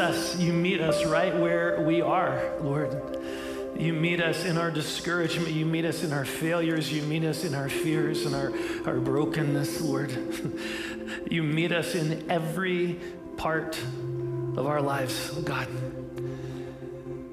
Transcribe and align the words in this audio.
us. 0.00 0.36
You 0.36 0.52
meet 0.52 0.80
us 0.80 1.04
right 1.04 1.36
where 1.36 1.80
we 1.82 2.00
are, 2.00 2.52
Lord. 2.60 3.18
You 3.78 3.92
meet 3.92 4.20
us 4.20 4.44
in 4.44 4.58
our 4.58 4.70
discouragement. 4.70 5.52
You 5.52 5.64
meet 5.64 5.84
us 5.84 6.02
in 6.02 6.12
our 6.12 6.24
failures. 6.24 6.92
You 6.92 7.02
meet 7.02 7.24
us 7.24 7.44
in 7.44 7.54
our 7.54 7.68
fears 7.68 8.26
and 8.26 8.34
our, 8.34 8.52
our 8.86 8.98
brokenness, 8.98 9.80
Lord. 9.80 10.10
you 11.30 11.42
meet 11.42 11.72
us 11.72 11.94
in 11.94 12.30
every 12.30 12.98
part 13.36 13.78
of 14.56 14.66
our 14.66 14.82
lives, 14.82 15.30
God. 15.30 15.68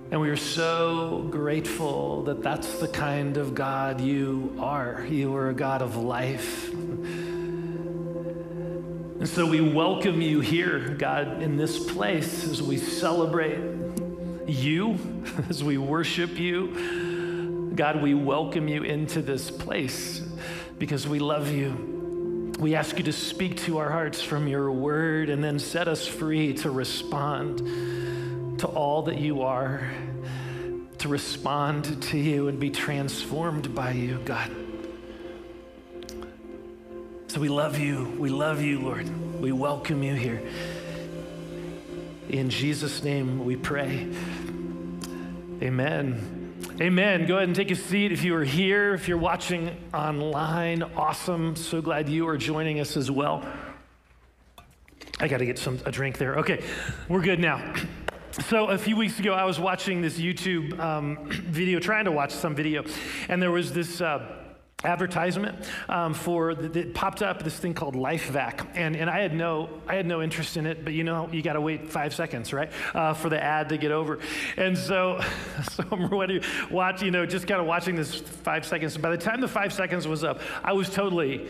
And 0.09 0.22
we 0.22 0.30
are 0.30 0.38
so 0.38 1.27
grateful 1.30 2.23
that 2.23 2.41
that's 2.41 2.80
the 2.80 2.88
kind 2.88 3.38
of 3.38 3.55
God 3.55 3.99
you 3.99 4.55
are. 4.59 5.05
You 5.09 5.36
are 5.36 5.49
a 5.49 5.53
God 5.53 5.81
of 5.81 5.97
life. 5.97 6.72
And 9.27 9.36
so 9.36 9.45
we 9.45 9.59
welcome 9.59 10.22
you 10.22 10.40
here, 10.40 10.95
God, 10.98 11.44
in 11.44 11.58
this 11.58 11.84
place 11.91 12.45
as 12.45 12.63
we 12.63 12.77
celebrate 12.77 13.59
you, 14.48 14.98
as 15.50 15.62
we 15.62 15.77
worship 15.77 16.40
you. 16.40 17.73
God, 17.76 18.02
we 18.02 18.13
welcome 18.13 18.70
you 18.70 18.84
into 18.84 19.22
this 19.22 19.52
place 19.52 20.22
because 20.80 21.09
we 21.09 21.20
love 21.20 21.52
you. 21.52 22.53
We 22.58 22.73
ask 22.73 22.98
you 23.00 23.03
to 23.03 23.12
speak 23.12 23.58
to 23.63 23.80
our 23.80 23.91
hearts 23.91 24.22
from 24.22 24.48
your 24.48 24.72
word 24.72 25.30
and 25.30 25.44
then 25.44 25.59
set 25.59 25.89
us 25.89 26.08
free 26.08 26.53
to 26.53 26.72
respond 26.72 28.59
to 28.59 28.67
all 28.67 29.02
that 29.03 29.17
you 29.17 29.42
are, 29.42 29.92
to 31.00 31.09
respond 31.09 32.02
to 32.03 32.17
you 32.17 32.48
and 32.48 32.61
be 32.61 32.70
transformed 32.70 33.75
by 33.75 33.92
you, 33.92 34.20
God. 34.23 34.67
So 37.28 37.42
we 37.42 37.50
love 37.50 37.78
you. 37.78 38.06
We 38.17 38.30
love 38.30 38.61
you, 38.61 38.80
Lord. 38.80 39.42
We 39.42 39.52
welcome 39.52 40.02
you 40.02 40.14
here. 40.14 40.42
In 42.30 42.50
Jesus' 42.50 43.03
name 43.03 43.44
we 43.44 43.58
pray. 43.58 44.08
Amen. 45.61 46.55
Amen. 46.80 47.25
Go 47.25 47.36
ahead 47.36 47.50
and 47.50 47.55
take 47.55 47.70
a 47.70 47.75
seat 47.75 48.14
if 48.14 48.23
you 48.23 48.33
are 48.33 48.45
here. 48.45 48.94
If 48.94 49.09
you're 49.09 49.17
watching 49.17 49.75
online, 49.94 50.83
awesome. 50.83 51.58
So 51.58 51.81
glad 51.81 52.08
you 52.08 52.25
are 52.30 52.38
joining 52.38 52.80
us 52.80 52.95
as 52.95 53.11
well. 53.11 53.45
I 55.20 55.28
got 55.28 55.39
to 55.39 55.45
get 55.45 55.59
some 55.59 55.80
a 55.86 55.92
drink 55.92 56.17
there. 56.17 56.38
Okay, 56.38 56.64
we're 57.09 57.22
good 57.22 57.39
now. 57.39 57.73
So 58.48 58.67
a 58.67 58.78
few 58.78 58.95
weeks 58.95 59.20
ago, 59.20 59.33
I 59.33 59.44
was 59.44 59.59
watching 59.59 60.02
this 60.02 60.17
YouTube 60.17 60.80
um, 60.80 61.25
video, 61.30 61.80
trying 61.80 62.05
to 62.05 62.11
watch 62.11 62.31
some 62.31 62.55
video, 62.55 62.86
and 63.28 63.42
there 63.42 63.52
was 63.52 63.73
this. 63.73 64.00
Uh, 64.00 64.45
advertisement 64.83 65.58
um, 65.89 66.14
for 66.14 66.53
that 66.53 66.94
popped 66.94 67.23
up 67.23 67.44
this 67.44 67.58
thing 67.58 67.73
called 67.73 67.95
LifeVac, 67.95 68.67
and 68.75 68.95
and 68.95 69.09
I 69.09 69.22
had 69.22 69.33
no 69.33 69.70
I 69.88 69.95
had 69.95 70.06
no 70.06 70.22
interest 70.22 70.56
in 70.56 70.67
it, 70.67 70.83
but 70.83 70.94
you 70.94 71.03
know 71.03 71.28
you 71.31 71.42
got 71.42 71.53
to 71.53 71.61
wait 71.61 71.89
five 71.89 72.14
seconds, 72.14 72.53
right, 72.53 72.72
uh, 72.94 73.16
for 73.16 73.30
the 73.30 73.44
ad 73.44 73.70
to 73.70 73.78
get 73.78 73.92
over, 73.92 74.20
and 74.55 74.78
so 74.78 75.20
so 75.72 75.83
I'm 75.92 76.05
ready 76.08 76.44
watch 76.70 77.02
you 77.02 77.09
know 77.09 77.25
just 77.25 77.48
kind 77.48 77.59
of 77.59 77.66
watching 77.66 77.95
this 77.95 78.16
five 78.20 78.67
seconds. 78.67 78.95
By 78.98 79.09
the 79.09 79.17
time 79.17 79.42
the 79.42 79.48
five 79.48 79.73
seconds 79.73 80.08
was 80.08 80.23
up, 80.23 80.42
I 80.64 80.73
was 80.73 80.92
totally 80.92 81.48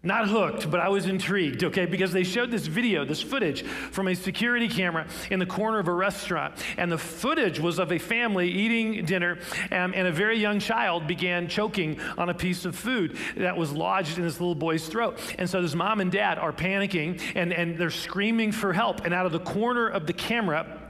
not 0.00 0.28
hooked, 0.28 0.70
but 0.70 0.78
I 0.78 0.88
was 0.88 1.06
intrigued, 1.06 1.64
okay, 1.64 1.84
because 1.84 2.12
they 2.12 2.22
showed 2.22 2.52
this 2.52 2.68
video, 2.68 3.04
this 3.04 3.20
footage 3.20 3.62
from 3.62 4.06
a 4.06 4.14
security 4.14 4.68
camera 4.68 5.08
in 5.28 5.40
the 5.40 5.46
corner 5.46 5.80
of 5.80 5.88
a 5.88 5.92
restaurant. 5.92 6.54
And 6.76 6.90
the 6.90 6.98
footage 6.98 7.58
was 7.58 7.80
of 7.80 7.90
a 7.90 7.98
family 7.98 8.48
eating 8.48 9.04
dinner, 9.04 9.38
um, 9.72 9.92
and 9.96 10.06
a 10.06 10.12
very 10.12 10.38
young 10.38 10.60
child 10.60 11.08
began 11.08 11.48
choking 11.48 12.00
on 12.16 12.28
a 12.28 12.34
piece 12.34 12.64
of 12.64 12.76
food 12.76 13.18
that 13.36 13.56
was 13.56 13.72
lodged 13.72 14.18
in 14.18 14.24
this 14.24 14.38
little 14.38 14.54
boy's 14.54 14.86
throat. 14.86 15.18
And 15.36 15.50
so 15.50 15.60
this 15.60 15.74
mom 15.74 16.00
and 16.00 16.12
dad 16.12 16.38
are 16.38 16.52
panicking, 16.52 17.20
and, 17.34 17.52
and 17.52 17.76
they're 17.76 17.90
screaming 17.90 18.52
for 18.52 18.72
help. 18.72 19.04
And 19.04 19.12
out 19.12 19.26
of 19.26 19.32
the 19.32 19.40
corner 19.40 19.88
of 19.88 20.06
the 20.06 20.12
camera, 20.12 20.80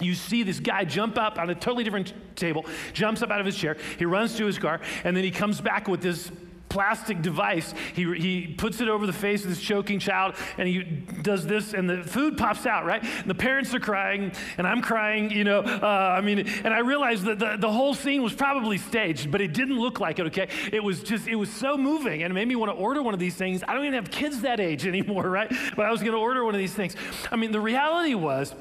you 0.00 0.14
see 0.14 0.42
this 0.42 0.58
guy 0.58 0.84
jump 0.84 1.18
up 1.18 1.38
on 1.38 1.50
a 1.50 1.54
totally 1.54 1.84
different 1.84 2.14
table, 2.34 2.64
jumps 2.94 3.20
up 3.20 3.30
out 3.30 3.40
of 3.40 3.46
his 3.46 3.56
chair, 3.56 3.76
he 3.98 4.06
runs 4.06 4.36
to 4.38 4.46
his 4.46 4.58
car, 4.58 4.80
and 5.04 5.14
then 5.14 5.22
he 5.22 5.30
comes 5.30 5.60
back 5.60 5.86
with 5.86 6.00
this 6.00 6.32
plastic 6.74 7.22
device. 7.22 7.72
He, 7.94 8.02
he 8.18 8.48
puts 8.48 8.80
it 8.80 8.88
over 8.88 9.06
the 9.06 9.12
face 9.12 9.44
of 9.44 9.48
this 9.48 9.60
choking 9.60 10.00
child 10.00 10.34
and 10.58 10.66
he 10.66 10.82
does 10.82 11.46
this, 11.46 11.72
and 11.72 11.88
the 11.88 12.02
food 12.02 12.36
pops 12.36 12.66
out, 12.66 12.84
right? 12.84 13.00
And 13.00 13.30
the 13.30 13.34
parents 13.34 13.72
are 13.74 13.78
crying, 13.78 14.32
and 14.58 14.66
I'm 14.66 14.82
crying, 14.82 15.30
you 15.30 15.44
know. 15.44 15.60
Uh, 15.60 16.16
I 16.18 16.20
mean, 16.20 16.40
and 16.64 16.74
I 16.74 16.80
realized 16.80 17.26
that 17.26 17.38
the, 17.38 17.56
the 17.60 17.70
whole 17.70 17.94
scene 17.94 18.24
was 18.24 18.34
probably 18.34 18.76
staged, 18.76 19.30
but 19.30 19.40
it 19.40 19.54
didn't 19.54 19.78
look 19.78 20.00
like 20.00 20.18
it, 20.18 20.26
okay? 20.26 20.48
It 20.72 20.82
was 20.82 21.04
just, 21.04 21.28
it 21.28 21.36
was 21.36 21.48
so 21.48 21.78
moving, 21.78 22.24
and 22.24 22.32
it 22.32 22.34
made 22.34 22.48
me 22.48 22.56
want 22.56 22.72
to 22.72 22.76
order 22.76 23.04
one 23.04 23.14
of 23.14 23.20
these 23.20 23.36
things. 23.36 23.62
I 23.68 23.74
don't 23.74 23.84
even 23.84 23.94
have 23.94 24.10
kids 24.10 24.40
that 24.40 24.58
age 24.58 24.84
anymore, 24.94 25.30
right? 25.30 25.52
But 25.76 25.86
I 25.86 25.92
was 25.92 26.00
going 26.00 26.12
to 26.12 26.18
order 26.18 26.44
one 26.44 26.56
of 26.56 26.60
these 26.60 26.74
things. 26.74 26.96
I 27.30 27.36
mean, 27.36 27.52
the 27.52 27.60
reality 27.60 28.14
was, 28.14 28.52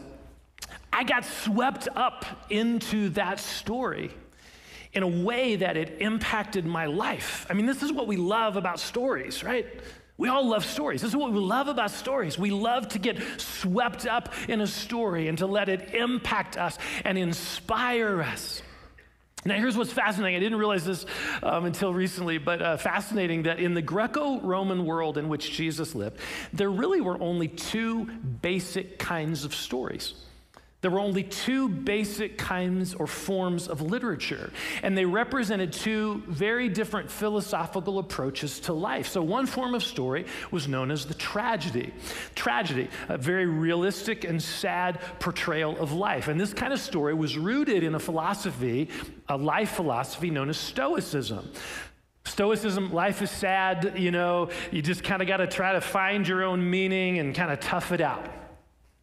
I 0.91 1.03
got 1.03 1.25
swept 1.25 1.87
up 1.95 2.45
into 2.51 3.09
that 3.09 3.39
story 3.39 4.11
in 4.93 5.03
a 5.03 5.07
way 5.07 5.55
that 5.55 5.75
it 5.77 5.97
impacted 5.99 6.65
my 6.65 6.85
life. 6.85 7.45
I 7.49 7.53
mean, 7.53 7.65
this 7.65 7.83
is 7.83 7.91
what 7.91 8.07
we 8.07 8.17
love 8.17 8.57
about 8.57 8.79
stories, 8.79 9.43
right? 9.43 9.65
We 10.17 10.29
all 10.29 10.47
love 10.47 10.63
stories. 10.63 11.01
This 11.01 11.09
is 11.09 11.15
what 11.15 11.31
we 11.31 11.39
love 11.39 11.67
about 11.67 11.89
stories. 11.89 12.37
We 12.37 12.51
love 12.51 12.87
to 12.89 12.99
get 12.99 13.17
swept 13.37 14.05
up 14.05 14.33
in 14.47 14.61
a 14.61 14.67
story 14.67 15.27
and 15.27 15.37
to 15.39 15.47
let 15.47 15.69
it 15.69 15.95
impact 15.95 16.55
us 16.55 16.77
and 17.03 17.17
inspire 17.17 18.21
us. 18.21 18.61
Now, 19.45 19.55
here's 19.55 19.75
what's 19.75 19.91
fascinating. 19.91 20.37
I 20.37 20.39
didn't 20.39 20.59
realize 20.59 20.85
this 20.85 21.05
um, 21.41 21.65
until 21.65 21.93
recently, 21.93 22.37
but 22.37 22.61
uh, 22.61 22.77
fascinating 22.77 23.43
that 23.43 23.59
in 23.59 23.73
the 23.73 23.81
Greco 23.81 24.39
Roman 24.39 24.85
world 24.85 25.17
in 25.17 25.27
which 25.27 25.51
Jesus 25.51 25.95
lived, 25.95 26.17
there 26.53 26.69
really 26.71 27.01
were 27.01 27.19
only 27.21 27.49
two 27.49 28.05
basic 28.05 28.99
kinds 28.99 29.43
of 29.43 29.53
stories. 29.53 30.13
There 30.83 30.91
were 30.91 30.99
only 30.99 31.23
two 31.23 31.69
basic 31.69 32.37
kinds 32.37 32.93
or 32.93 33.07
forms 33.07 33.69
of 33.69 33.81
literature, 33.81 34.51
and 34.83 34.97
they 34.97 35.05
represented 35.05 35.71
two 35.71 36.21
very 36.27 36.67
different 36.67 37.09
philosophical 37.09 37.99
approaches 37.99 38.59
to 38.59 38.73
life. 38.73 39.07
So, 39.07 39.21
one 39.21 39.45
form 39.45 39.75
of 39.75 39.81
story 39.81 40.25
was 40.51 40.67
known 40.67 40.91
as 40.91 41.05
the 41.05 41.13
tragedy. 41.13 41.93
Tragedy, 42.35 42.89
a 43.07 43.17
very 43.17 43.45
realistic 43.45 44.25
and 44.25 44.43
sad 44.43 44.99
portrayal 45.19 45.79
of 45.79 45.93
life. 45.93 46.27
And 46.27 46.37
this 46.37 46.53
kind 46.53 46.73
of 46.73 46.81
story 46.81 47.13
was 47.13 47.37
rooted 47.37 47.85
in 47.85 47.95
a 47.95 47.99
philosophy, 47.99 48.89
a 49.29 49.37
life 49.37 49.71
philosophy 49.71 50.29
known 50.31 50.49
as 50.49 50.57
Stoicism. 50.57 51.49
Stoicism, 52.25 52.91
life 52.91 53.21
is 53.21 53.31
sad, 53.31 53.93
you 53.95 54.11
know, 54.11 54.49
you 54.69 54.81
just 54.81 55.01
kind 55.05 55.21
of 55.21 55.29
got 55.29 55.37
to 55.37 55.47
try 55.47 55.71
to 55.71 55.81
find 55.81 56.27
your 56.27 56.43
own 56.43 56.69
meaning 56.69 57.19
and 57.19 57.33
kind 57.33 57.53
of 57.53 57.61
tough 57.61 57.93
it 57.93 58.01
out. 58.01 58.42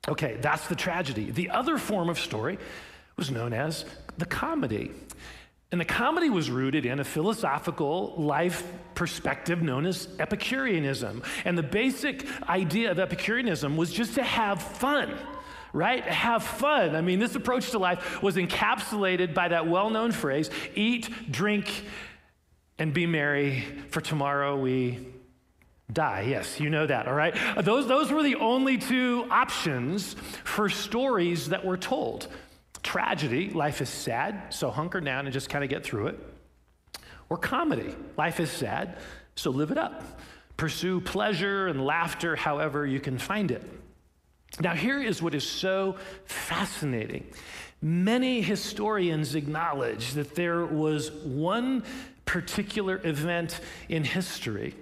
Okay, 0.08 0.38
that's 0.40 0.66
the 0.68 0.74
tragedy. 0.74 1.30
The 1.30 1.50
other 1.50 1.78
form 1.78 2.08
of 2.08 2.18
story 2.18 2.58
was 3.16 3.30
known 3.30 3.52
as 3.52 3.84
the 4.18 4.26
comedy. 4.26 4.90
And 5.72 5.80
the 5.80 5.84
comedy 5.84 6.30
was 6.30 6.50
rooted 6.50 6.84
in 6.84 6.98
a 6.98 7.04
philosophical 7.04 8.14
life 8.16 8.64
perspective 8.94 9.62
known 9.62 9.86
as 9.86 10.08
Epicureanism. 10.18 11.22
And 11.44 11.56
the 11.56 11.62
basic 11.62 12.26
idea 12.48 12.90
of 12.90 12.98
Epicureanism 12.98 13.76
was 13.76 13.92
just 13.92 14.14
to 14.14 14.22
have 14.22 14.62
fun 14.62 15.16
right? 15.72 16.02
Have 16.02 16.42
fun. 16.42 16.96
I 16.96 17.00
mean, 17.00 17.20
this 17.20 17.36
approach 17.36 17.70
to 17.70 17.78
life 17.78 18.22
was 18.22 18.34
encapsulated 18.34 19.34
by 19.34 19.48
that 19.48 19.68
well 19.68 19.88
known 19.88 20.10
phrase 20.10 20.50
eat, 20.74 21.30
drink, 21.30 21.84
and 22.78 22.92
be 22.92 23.06
merry, 23.06 23.64
for 23.90 24.00
tomorrow 24.00 24.58
we 24.58 24.98
die. 25.92 26.22
Yes, 26.28 26.60
you 26.60 26.70
know 26.70 26.86
that, 26.86 27.06
all 27.06 27.14
right? 27.14 27.34
Uh, 27.56 27.62
those, 27.62 27.86
those 27.86 28.10
were 28.10 28.22
the 28.22 28.36
only 28.36 28.78
two 28.78 29.26
options 29.30 30.14
for 30.44 30.68
stories 30.68 31.48
that 31.48 31.64
were 31.64 31.76
told. 31.76 32.28
Tragedy, 32.82 33.50
life 33.50 33.80
is 33.80 33.88
sad, 33.88 34.54
so 34.54 34.70
hunker 34.70 35.00
down 35.00 35.26
and 35.26 35.32
just 35.32 35.50
kind 35.50 35.62
of 35.64 35.70
get 35.70 35.84
through 35.84 36.08
it. 36.08 36.18
Or 37.28 37.36
comedy, 37.36 37.94
life 38.16 38.40
is 38.40 38.50
sad, 38.50 38.98
so 39.36 39.50
live 39.50 39.70
it 39.70 39.78
up. 39.78 40.02
Pursue 40.56 41.00
pleasure 41.00 41.68
and 41.68 41.84
laughter 41.84 42.36
however 42.36 42.86
you 42.86 43.00
can 43.00 43.18
find 43.18 43.50
it. 43.50 43.62
Now, 44.58 44.74
here 44.74 45.00
is 45.00 45.22
what 45.22 45.34
is 45.34 45.48
so 45.48 45.96
fascinating. 46.24 47.26
Many 47.80 48.42
historians 48.42 49.34
acknowledge 49.34 50.12
that 50.14 50.34
there 50.34 50.66
was 50.66 51.12
one 51.12 51.84
particular 52.24 53.00
event 53.04 53.60
in 53.88 54.04
history 54.04 54.74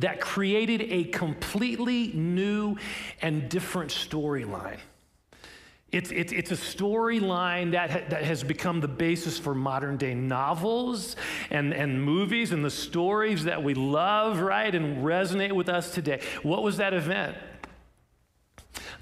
that 0.00 0.20
created 0.20 0.82
a 0.82 1.04
completely 1.04 2.08
new 2.12 2.76
and 3.22 3.48
different 3.48 3.90
storyline. 3.90 4.78
It's, 5.92 6.10
it's, 6.10 6.32
it's 6.32 6.50
a 6.50 6.56
storyline 6.56 7.70
that, 7.70 7.90
ha, 7.90 8.00
that 8.08 8.24
has 8.24 8.42
become 8.42 8.80
the 8.80 8.88
basis 8.88 9.38
for 9.38 9.54
modern 9.54 9.96
day 9.96 10.12
novels 10.12 11.14
and, 11.50 11.72
and 11.72 12.02
movies 12.02 12.50
and 12.50 12.64
the 12.64 12.70
stories 12.70 13.44
that 13.44 13.62
we 13.62 13.74
love, 13.74 14.40
right, 14.40 14.74
and 14.74 15.04
resonate 15.04 15.52
with 15.52 15.68
us 15.68 15.94
today. 15.94 16.20
What 16.42 16.64
was 16.64 16.78
that 16.78 16.94
event? 16.94 17.36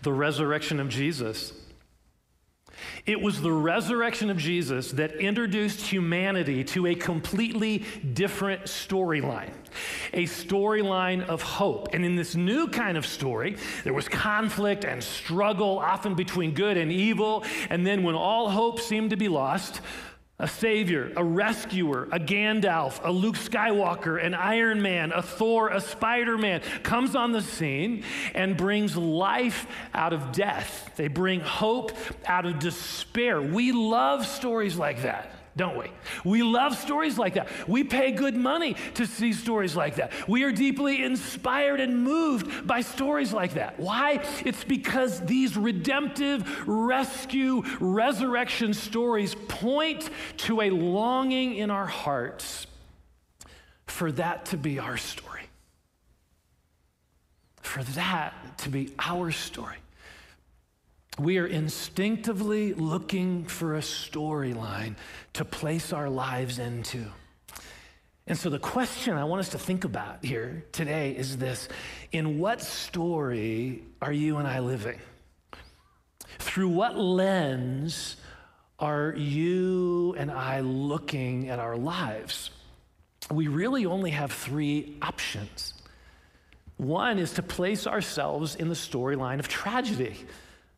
The 0.03 0.13
resurrection 0.13 0.81
of 0.81 0.91
Jesus. 0.91 1.55
It 3.05 3.21
was 3.21 3.41
the 3.41 3.51
resurrection 3.51 4.31
of 4.31 4.37
Jesus 4.37 4.93
that 4.93 5.17
introduced 5.17 5.81
humanity 5.81 6.63
to 6.65 6.87
a 6.87 6.95
completely 6.95 7.85
different 8.15 8.63
storyline, 8.67 9.51
a 10.13 10.23
storyline 10.25 11.27
of 11.27 11.43
hope. 11.43 11.95
And 11.95 12.05
in 12.05 12.15
this 12.15 12.37
new 12.37 12.69
kind 12.69 12.97
of 12.97 13.05
story, 13.05 13.57
there 13.83 13.93
was 13.93 14.09
conflict 14.09 14.85
and 14.85 15.03
struggle, 15.03 15.81
often 15.81 16.15
between 16.15 16.55
good 16.55 16.77
and 16.77 16.93
evil. 16.93 17.45
And 17.71 17.85
then, 17.85 18.05
when 18.05 18.15
all 18.15 18.49
hope 18.49 18.79
seemed 18.79 19.11
to 19.11 19.17
be 19.17 19.27
lost, 19.27 19.81
a 20.43 20.49
savior, 20.49 21.13
a 21.17 21.25
rescuer, 21.25 22.09
a 22.11 22.19
Gandalf, 22.19 23.01
a 23.05 23.13
Luke 23.13 23.37
Skywalker, 23.37 24.23
an 24.23 24.35
Iron 24.35 24.83
Man, 24.83 25.13
a 25.13 25.23
Thor, 25.23 25.69
a 25.69 25.81
Spider 25.81 26.37
Man 26.37 26.61
comes 26.83 27.15
on 27.15 27.31
the 27.31 27.41
scene 27.41 28.03
and 28.35 28.57
brings 28.57 28.97
life 28.97 29.69
out 29.95 30.13
of 30.13 30.33
death. 30.33 30.91
They 30.97 31.07
bring 31.07 31.41
hope 31.41 31.93
out 32.27 32.45
of 32.45 32.59
despair. 32.59 33.41
We 33.41 33.71
love 33.71 34.27
stories 34.27 34.77
like 34.77 35.03
that 35.03 35.33
don't 35.55 35.77
we? 35.77 35.91
We 36.25 36.43
love 36.43 36.77
stories 36.77 37.19
like 37.19 37.35
that. 37.35 37.49
We 37.69 37.85
pay 37.85 38.13
good 38.13 38.35
money 38.35 38.75
to 38.95 39.07
see 39.07 39.35
stories 39.35 39.77
like 39.77 39.97
that. 39.97 40.13
We 40.27 40.45
are 40.45 40.53
deeply 40.53 41.03
inspired 41.03 41.79
and 41.79 42.03
moved 42.03 42.67
by 42.67 42.81
stories 42.81 43.35
like 43.35 43.55
that. 43.55 43.79
Why? 43.79 44.25
It's 44.47 44.65
because 44.65 45.21
these 45.21 45.57
redemptive, 45.57 46.67
rescue, 46.67 47.63
resurrection 47.81 48.73
stories 48.73 49.35
point 49.49 50.09
to 50.39 50.63
a 50.63 50.71
longing 50.71 51.55
in 51.57 51.71
our 51.71 51.87
hearts 51.87 52.67
for 53.87 54.11
that 54.13 54.47
to 54.47 54.57
be 54.57 54.79
our 54.79 54.97
story. 54.97 55.43
For 57.61 57.85
that 57.85 58.59
to 58.59 58.71
be 58.71 58.95
our 58.99 59.31
story. 59.31 59.82
We 61.19 61.37
are 61.39 61.47
instinctively 61.47 62.73
looking 62.73 63.45
for 63.45 63.77
a 63.77 63.81
storyline 63.81 64.97
to 65.35 65.45
place 65.45 65.93
our 65.93 66.09
lives 66.09 66.59
into. 66.59 67.05
And 68.27 68.39
so, 68.39 68.49
the 68.49 68.59
question 68.59 69.15
I 69.15 69.25
want 69.25 69.41
us 69.41 69.51
to 69.51 69.59
think 69.59 69.85
about 69.85 70.25
here 70.25 70.65
today 70.73 71.11
is 71.11 71.37
this 71.37 71.69
In 72.13 72.39
what 72.39 72.63
story 72.63 73.83
are 74.01 74.13
you 74.13 74.39
and 74.39 74.49
I 74.49 74.61
living? 74.61 75.01
Through 76.39 76.69
what 76.69 76.97
lens 76.97 78.17
are 78.79 79.15
you 79.15 80.15
and 80.17 80.31
I 80.31 80.61
looking 80.61 81.51
at 81.51 81.59
our 81.59 81.77
lives? 81.77 82.51
We 83.31 83.49
really 83.49 83.85
only 83.85 84.11
have 84.13 84.33
three 84.33 84.97
options. 85.03 85.75
One 86.79 87.19
is 87.19 87.33
to 87.35 87.43
place 87.43 87.87
ourselves 87.87 88.55
in 88.55 88.69
the 88.69 88.75
storyline 88.75 89.41
of 89.41 89.49
tragedy 89.49 90.17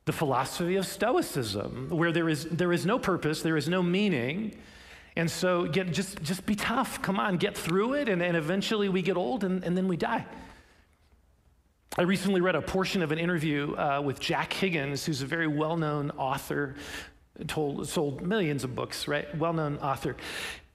the 0.05 0.13
philosophy 0.13 0.77
of 0.77 0.87
Stoicism, 0.87 1.89
where 1.91 2.13
there 2.13 2.29
is, 2.29 2.45
there 2.47 2.73
is 2.73 2.85
no 2.85 2.99
purpose, 2.99 3.43
there 3.43 3.57
is 3.57 3.69
no 3.69 3.83
meaning. 3.83 4.57
And 5.17 5.31
so 5.31 5.65
get, 5.67 5.93
just, 5.93 6.23
just 6.23 6.45
be 6.45 6.55
tough. 6.55 7.01
Come 7.01 7.19
on, 7.19 7.37
get 7.37 7.57
through 7.57 7.95
it. 7.95 8.09
And, 8.09 8.23
and 8.23 8.37
eventually 8.37 8.89
we 8.89 9.01
get 9.01 9.17
old 9.17 9.45
and, 9.45 9.65
and 9.65 9.77
then 9.77 9.89
we 9.89 9.97
die. 9.97 10.27
I 11.97 12.03
recently 12.03 12.41
read 12.41 12.57
a 12.57 12.63
portion 12.63 13.03
of 13.03 13.13
an 13.13 13.19
interview 13.19 13.75
uh, 13.77 14.03
with 14.05 14.19
Jack 14.19 14.53
Higgins, 14.53 15.07
who's 15.07 15.23
a 15.23 15.27
very 15.27 15.47
well 15.47 15.77
known 15.77 16.11
author, 16.13 16.75
told, 17.47 17.89
sold 17.89 18.21
millions 18.21 18.65
of 18.65 18.75
books, 18.75 19.07
right? 19.07 19.33
Well 19.39 19.53
known 19.53 19.79
author. 19.79 20.17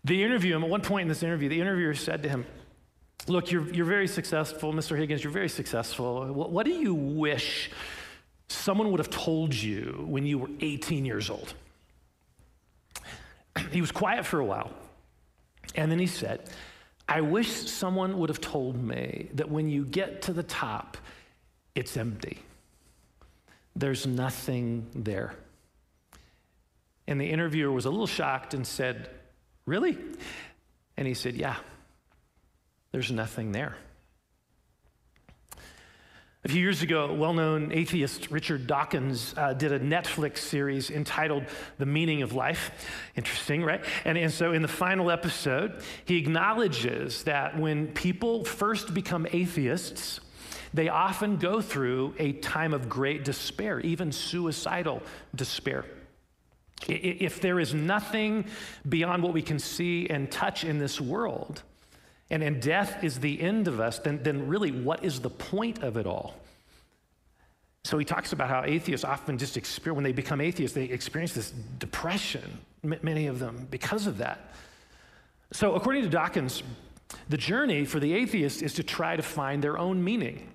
The 0.05 0.23
interview, 0.23 0.57
at 0.57 0.67
one 0.67 0.81
point 0.81 1.03
in 1.03 1.07
this 1.09 1.21
interview, 1.21 1.49
the 1.49 1.59
interviewer 1.59 1.93
said 1.93 2.23
to 2.23 2.29
him, 2.29 2.45
Look, 3.27 3.51
you're, 3.51 3.69
you're 3.73 3.85
very 3.85 4.07
successful, 4.07 4.71
Mr. 4.71 4.97
Higgins, 4.97 5.23
you're 5.23 5.33
very 5.33 5.49
successful. 5.49 6.25
What, 6.33 6.51
what 6.51 6.65
do 6.65 6.71
you 6.71 6.93
wish 6.93 7.69
someone 8.49 8.91
would 8.91 8.99
have 8.99 9.09
told 9.09 9.53
you 9.53 10.03
when 10.07 10.25
you 10.25 10.37
were 10.37 10.49
18 10.59 11.05
years 11.05 11.29
old. 11.29 11.53
He 13.71 13.81
was 13.81 13.91
quiet 13.91 14.25
for 14.25 14.39
a 14.39 14.45
while, 14.45 14.71
and 15.75 15.91
then 15.91 15.99
he 15.99 16.07
said, 16.07 16.49
I 17.07 17.21
wish 17.21 17.49
someone 17.49 18.19
would 18.19 18.29
have 18.29 18.39
told 18.41 18.81
me 18.81 19.29
that 19.33 19.49
when 19.49 19.67
you 19.67 19.83
get 19.83 20.23
to 20.23 20.33
the 20.33 20.43
top, 20.43 20.97
it's 21.73 21.97
empty. 21.97 22.39
There's 23.75 24.05
nothing 24.05 24.87
there. 24.93 25.33
And 27.07 27.19
the 27.19 27.25
interviewer 27.25 27.71
was 27.71 27.85
a 27.85 27.89
little 27.89 28.07
shocked 28.07 28.53
and 28.53 28.65
said, 28.65 29.09
Really? 29.65 29.97
And 30.97 31.07
he 31.07 31.15
said, 31.15 31.35
Yeah, 31.35 31.55
there's 32.91 33.11
nothing 33.11 33.51
there. 33.51 33.75
A 36.45 36.47
few 36.47 36.61
years 36.61 36.81
ago, 36.81 37.13
well 37.13 37.33
known 37.33 37.73
atheist 37.73 38.31
Richard 38.31 38.65
Dawkins 38.65 39.33
uh, 39.35 39.51
did 39.51 39.73
a 39.73 39.79
Netflix 39.79 40.37
series 40.37 40.89
entitled 40.89 41.43
The 41.79 41.85
Meaning 41.85 42.21
of 42.21 42.31
Life. 42.31 42.71
Interesting, 43.17 43.61
right? 43.61 43.83
And, 44.05 44.17
and 44.17 44.31
so 44.31 44.53
in 44.53 44.61
the 44.61 44.69
final 44.69 45.11
episode, 45.11 45.83
he 46.05 46.17
acknowledges 46.17 47.23
that 47.23 47.59
when 47.59 47.87
people 47.87 48.45
first 48.45 48.93
become 48.93 49.27
atheists, 49.33 50.21
they 50.73 50.87
often 50.87 51.35
go 51.35 51.59
through 51.59 52.15
a 52.19 52.31
time 52.31 52.73
of 52.73 52.87
great 52.87 53.25
despair, 53.25 53.81
even 53.81 54.13
suicidal 54.13 55.03
despair. 55.35 55.83
If 56.87 57.41
there 57.41 57.59
is 57.59 57.73
nothing 57.73 58.45
beyond 58.87 59.23
what 59.23 59.33
we 59.33 59.41
can 59.41 59.59
see 59.59 60.07
and 60.09 60.31
touch 60.31 60.63
in 60.63 60.79
this 60.79 61.01
world, 61.01 61.63
and, 62.31 62.43
and 62.43 62.61
death 62.61 63.03
is 63.03 63.19
the 63.19 63.41
end 63.41 63.67
of 63.67 63.79
us, 63.79 63.99
then, 63.99 64.21
then 64.23 64.47
really 64.47 64.71
what 64.71 65.03
is 65.03 65.19
the 65.19 65.29
point 65.29 65.83
of 65.83 65.97
it 65.97 66.05
all? 66.05 66.35
So 67.85 67.97
he 67.97 68.05
talks 68.05 68.33
about 68.33 68.49
how 68.49 68.63
atheists 68.65 69.03
often 69.03 69.37
just 69.37 69.57
experience, 69.57 69.95
when 69.95 70.03
they 70.03 70.11
become 70.11 70.41
atheists, 70.41 70.75
they 70.75 70.83
experience 70.83 71.33
this 71.33 71.51
depression, 71.79 72.59
many 72.83 73.27
of 73.27 73.39
them, 73.39 73.67
because 73.71 74.05
of 74.05 74.17
that. 74.19 74.53
So, 75.51 75.73
according 75.73 76.03
to 76.03 76.09
Dawkins, 76.09 76.61
the 77.29 77.37
journey 77.37 77.85
for 77.85 77.99
the 77.99 78.13
atheist 78.13 78.61
is 78.61 78.73
to 78.75 78.83
try 78.83 79.15
to 79.15 79.23
find 79.23 79.63
their 79.63 79.79
own 79.79 80.03
meaning. 80.03 80.51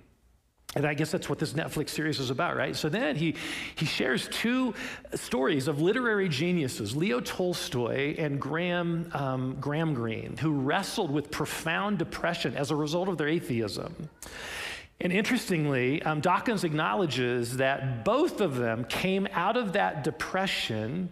And 0.75 0.85
I 0.85 0.93
guess 0.93 1.09
that's 1.09 1.29
what 1.29 1.39
this 1.39 1.53
Netflix 1.53 1.89
series 1.89 2.19
is 2.19 2.29
about, 2.29 2.57
right? 2.57 2.75
So 2.75 2.89
then 2.89 3.15
he, 3.15 3.35
he 3.75 3.85
shares 3.85 4.27
two 4.27 4.73
stories 5.13 5.69
of 5.69 5.81
literary 5.81 6.27
geniuses, 6.27 6.93
Leo 6.95 7.21
Tolstoy 7.21 8.15
and 8.17 8.41
Graham, 8.41 9.09
um, 9.13 9.57
Graham 9.61 9.93
Greene, 9.93 10.35
who 10.35 10.51
wrestled 10.51 11.11
with 11.11 11.31
profound 11.31 11.97
depression 11.97 12.57
as 12.57 12.71
a 12.71 12.75
result 12.75 13.07
of 13.07 13.17
their 13.17 13.29
atheism. 13.29 14.09
And 14.99 15.13
interestingly, 15.13 16.03
um, 16.03 16.19
Dawkins 16.19 16.65
acknowledges 16.65 17.57
that 17.57 18.03
both 18.03 18.41
of 18.41 18.55
them 18.55 18.83
came 18.85 19.27
out 19.31 19.55
of 19.55 19.73
that 19.73 20.03
depression 20.03 21.09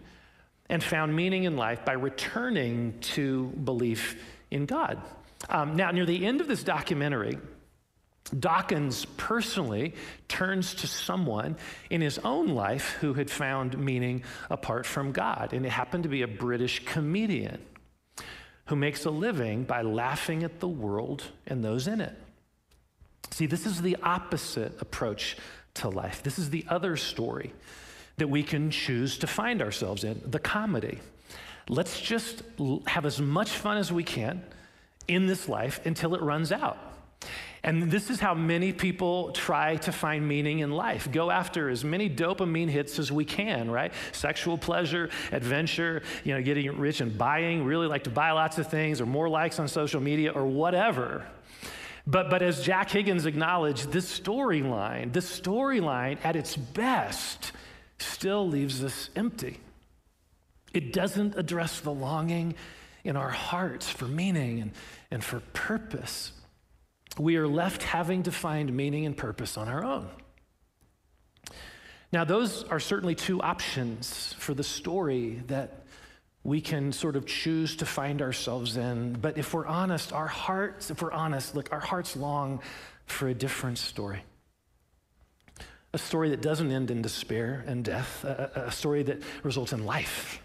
and 0.68 0.82
found 0.82 1.14
meaning 1.14 1.44
in 1.44 1.56
life 1.56 1.84
by 1.84 1.92
returning 1.92 2.98
to 3.00 3.46
belief 3.64 4.16
in 4.50 4.66
God. 4.66 5.00
Um, 5.48 5.76
now, 5.76 5.90
near 5.90 6.06
the 6.06 6.24
end 6.24 6.40
of 6.40 6.48
this 6.48 6.62
documentary, 6.62 7.38
Dawkins 8.38 9.04
personally 9.16 9.94
turns 10.28 10.74
to 10.74 10.86
someone 10.86 11.56
in 11.90 12.00
his 12.00 12.18
own 12.18 12.48
life 12.48 12.92
who 13.00 13.14
had 13.14 13.30
found 13.30 13.78
meaning 13.78 14.22
apart 14.50 14.86
from 14.86 15.12
God. 15.12 15.52
And 15.52 15.64
it 15.64 15.70
happened 15.70 16.02
to 16.04 16.08
be 16.08 16.22
a 16.22 16.28
British 16.28 16.84
comedian 16.84 17.60
who 18.66 18.76
makes 18.76 19.04
a 19.04 19.10
living 19.10 19.64
by 19.64 19.82
laughing 19.82 20.42
at 20.42 20.60
the 20.60 20.68
world 20.68 21.22
and 21.46 21.62
those 21.62 21.86
in 21.86 22.00
it. 22.00 22.18
See, 23.30 23.46
this 23.46 23.66
is 23.66 23.82
the 23.82 23.96
opposite 24.02 24.80
approach 24.80 25.36
to 25.74 25.88
life. 25.88 26.22
This 26.22 26.38
is 26.38 26.50
the 26.50 26.64
other 26.68 26.96
story 26.96 27.52
that 28.16 28.28
we 28.28 28.42
can 28.42 28.70
choose 28.70 29.18
to 29.18 29.26
find 29.26 29.60
ourselves 29.60 30.04
in 30.04 30.20
the 30.24 30.38
comedy. 30.38 31.00
Let's 31.68 32.00
just 32.00 32.42
have 32.86 33.06
as 33.06 33.20
much 33.20 33.50
fun 33.50 33.76
as 33.76 33.90
we 33.90 34.04
can 34.04 34.42
in 35.08 35.26
this 35.26 35.48
life 35.48 35.84
until 35.84 36.14
it 36.14 36.22
runs 36.22 36.52
out. 36.52 36.93
And 37.64 37.90
this 37.90 38.10
is 38.10 38.20
how 38.20 38.34
many 38.34 38.74
people 38.74 39.32
try 39.32 39.76
to 39.76 39.90
find 39.90 40.28
meaning 40.28 40.58
in 40.58 40.70
life. 40.70 41.10
Go 41.10 41.30
after 41.30 41.70
as 41.70 41.82
many 41.82 42.10
dopamine 42.10 42.68
hits 42.68 42.98
as 42.98 43.10
we 43.10 43.24
can, 43.24 43.70
right? 43.70 43.90
Sexual 44.12 44.58
pleasure, 44.58 45.08
adventure, 45.32 46.02
you 46.24 46.34
know, 46.34 46.42
getting 46.42 46.78
rich 46.78 47.00
and 47.00 47.16
buying, 47.16 47.64
really 47.64 47.86
like 47.86 48.04
to 48.04 48.10
buy 48.10 48.32
lots 48.32 48.58
of 48.58 48.66
things 48.66 49.00
or 49.00 49.06
more 49.06 49.30
likes 49.30 49.58
on 49.58 49.66
social 49.66 50.02
media 50.02 50.30
or 50.30 50.44
whatever. 50.44 51.26
But, 52.06 52.28
but 52.28 52.42
as 52.42 52.62
Jack 52.62 52.90
Higgins 52.90 53.24
acknowledged, 53.24 53.90
this 53.90 54.20
storyline, 54.20 55.14
this 55.14 55.40
storyline 55.40 56.18
at 56.22 56.36
its 56.36 56.54
best 56.54 57.52
still 57.98 58.46
leaves 58.46 58.84
us 58.84 59.08
empty. 59.16 59.58
It 60.74 60.92
doesn't 60.92 61.38
address 61.38 61.80
the 61.80 61.92
longing 61.92 62.56
in 63.04 63.16
our 63.16 63.30
hearts 63.30 63.88
for 63.88 64.04
meaning 64.04 64.60
and, 64.60 64.72
and 65.10 65.24
for 65.24 65.40
purpose 65.54 66.32
we 67.18 67.36
are 67.36 67.46
left 67.46 67.82
having 67.82 68.24
to 68.24 68.32
find 68.32 68.72
meaning 68.72 69.06
and 69.06 69.16
purpose 69.16 69.56
on 69.56 69.68
our 69.68 69.84
own. 69.84 70.08
Now, 72.12 72.24
those 72.24 72.64
are 72.64 72.80
certainly 72.80 73.14
two 73.14 73.40
options 73.42 74.34
for 74.38 74.54
the 74.54 74.62
story 74.62 75.42
that 75.48 75.84
we 76.44 76.60
can 76.60 76.92
sort 76.92 77.16
of 77.16 77.26
choose 77.26 77.76
to 77.76 77.86
find 77.86 78.20
ourselves 78.22 78.76
in. 78.76 79.14
But 79.14 79.38
if 79.38 79.54
we're 79.54 79.66
honest, 79.66 80.12
our 80.12 80.26
hearts, 80.26 80.90
if 80.90 81.02
we're 81.02 81.10
honest, 81.10 81.56
look, 81.56 81.72
our 81.72 81.80
hearts 81.80 82.16
long 82.16 82.60
for 83.06 83.28
a 83.28 83.34
different 83.34 83.78
story. 83.78 84.22
a 85.94 85.98
story 85.98 86.30
that 86.30 86.42
doesn't 86.42 86.72
end 86.72 86.90
in 86.90 87.02
despair 87.02 87.64
and 87.68 87.84
death, 87.84 88.24
a, 88.24 88.64
a 88.66 88.72
story 88.72 89.04
that 89.04 89.22
results 89.44 89.72
in 89.72 89.86
life 89.86 90.40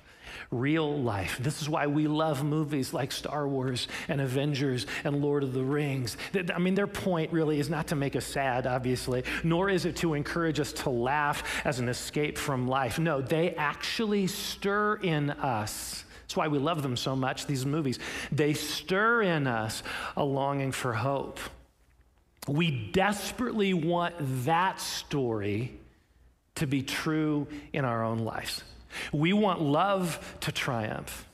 real 0.52 1.00
life. 1.02 1.38
This 1.40 1.62
is 1.62 1.70
why 1.70 1.88
we 1.88 2.08
love 2.08 2.44
movies 2.44 2.94
like 2.94 3.12
Star 3.12 3.48
Wars 3.48 3.88
and 4.08 4.20
Avengers 4.20 4.88
and 5.04 5.22
Lord 5.22 5.44
of 5.44 5.54
the 5.54 5.64
Rings. 5.64 6.18
I 6.54 6.58
mean, 6.58 6.74
their 6.74 6.88
point 6.88 7.32
really 7.32 7.60
is 7.60 7.70
not 7.70 7.88
to 7.88 7.96
make 7.96 8.16
us 8.16 8.26
sad, 8.26 8.66
obviously, 8.66 9.24
nor 9.44 9.70
is 9.70 9.86
it 9.86 9.96
to 9.98 10.16
encourage 10.16 10.60
us 10.60 10.74
to 10.74 10.90
laugh 10.90 11.44
as 11.66 11.80
an 11.80 11.88
escape 11.88 12.38
from 12.38 12.68
life. 12.68 12.98
No, 12.98 13.22
they 13.22 13.52
actually 13.52 14.26
stir 14.28 14.96
in 14.96 15.30
us. 15.30 16.04
That's 16.22 16.36
why 16.36 16.48
we 16.48 16.58
love 16.60 16.84
them 16.84 16.98
so 16.98 17.16
much, 17.16 17.46
these 17.46 17.66
movies. 17.66 18.00
They 18.32 18.54
stir 18.54 19.24
in 19.24 19.46
us 19.48 19.84
a 20.16 20.24
longing 20.24 20.72
for 20.72 20.94
hope. 20.94 21.40
We 22.48 22.72
desperately 22.92 23.74
want 23.76 24.16
that 24.46 24.80
story 24.80 25.78
to 26.56 26.66
be 26.66 26.82
true 26.82 27.48
in 27.74 27.86
our 27.86 28.04
own 28.04 28.20
lives. 28.20 28.64
We 29.12 29.34
want 29.34 29.62
love 29.62 30.38
to 30.42 30.52
triumph. 30.52 31.26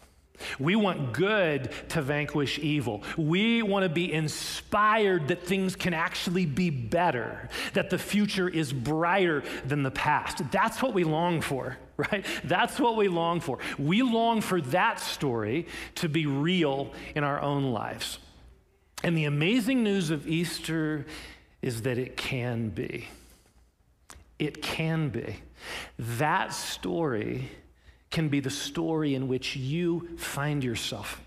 We 0.59 0.75
want 0.75 1.13
good 1.13 1.69
to 1.89 2.01
vanquish 2.01 2.59
evil. 2.59 3.03
We 3.17 3.61
want 3.61 3.83
to 3.83 3.89
be 3.89 4.11
inspired 4.11 5.29
that 5.29 5.43
things 5.43 5.75
can 5.75 5.93
actually 5.93 6.45
be 6.45 6.69
better, 6.69 7.49
that 7.73 7.89
the 7.89 7.97
future 7.97 8.49
is 8.49 8.73
brighter 8.73 9.43
than 9.65 9.83
the 9.83 9.91
past. 9.91 10.41
That's 10.51 10.81
what 10.81 10.93
we 10.93 11.03
long 11.03 11.41
for, 11.41 11.77
right? 11.97 12.25
That's 12.43 12.79
what 12.79 12.95
we 12.97 13.07
long 13.07 13.39
for. 13.39 13.59
We 13.77 14.01
long 14.01 14.41
for 14.41 14.61
that 14.61 14.99
story 14.99 15.67
to 15.95 16.09
be 16.09 16.25
real 16.25 16.93
in 17.15 17.23
our 17.23 17.41
own 17.41 17.71
lives. 17.71 18.19
And 19.03 19.17
the 19.17 19.25
amazing 19.25 19.83
news 19.83 20.09
of 20.09 20.27
Easter 20.27 21.05
is 21.61 21.83
that 21.83 21.97
it 21.97 22.17
can 22.17 22.69
be. 22.69 23.07
It 24.39 24.61
can 24.61 25.09
be. 25.09 25.37
That 25.97 26.53
story 26.53 27.49
can 28.11 28.29
be 28.29 28.39
the 28.39 28.49
story 28.49 29.15
in 29.15 29.27
which 29.27 29.55
you 29.55 30.09
find 30.17 30.63
yourself. 30.63 31.21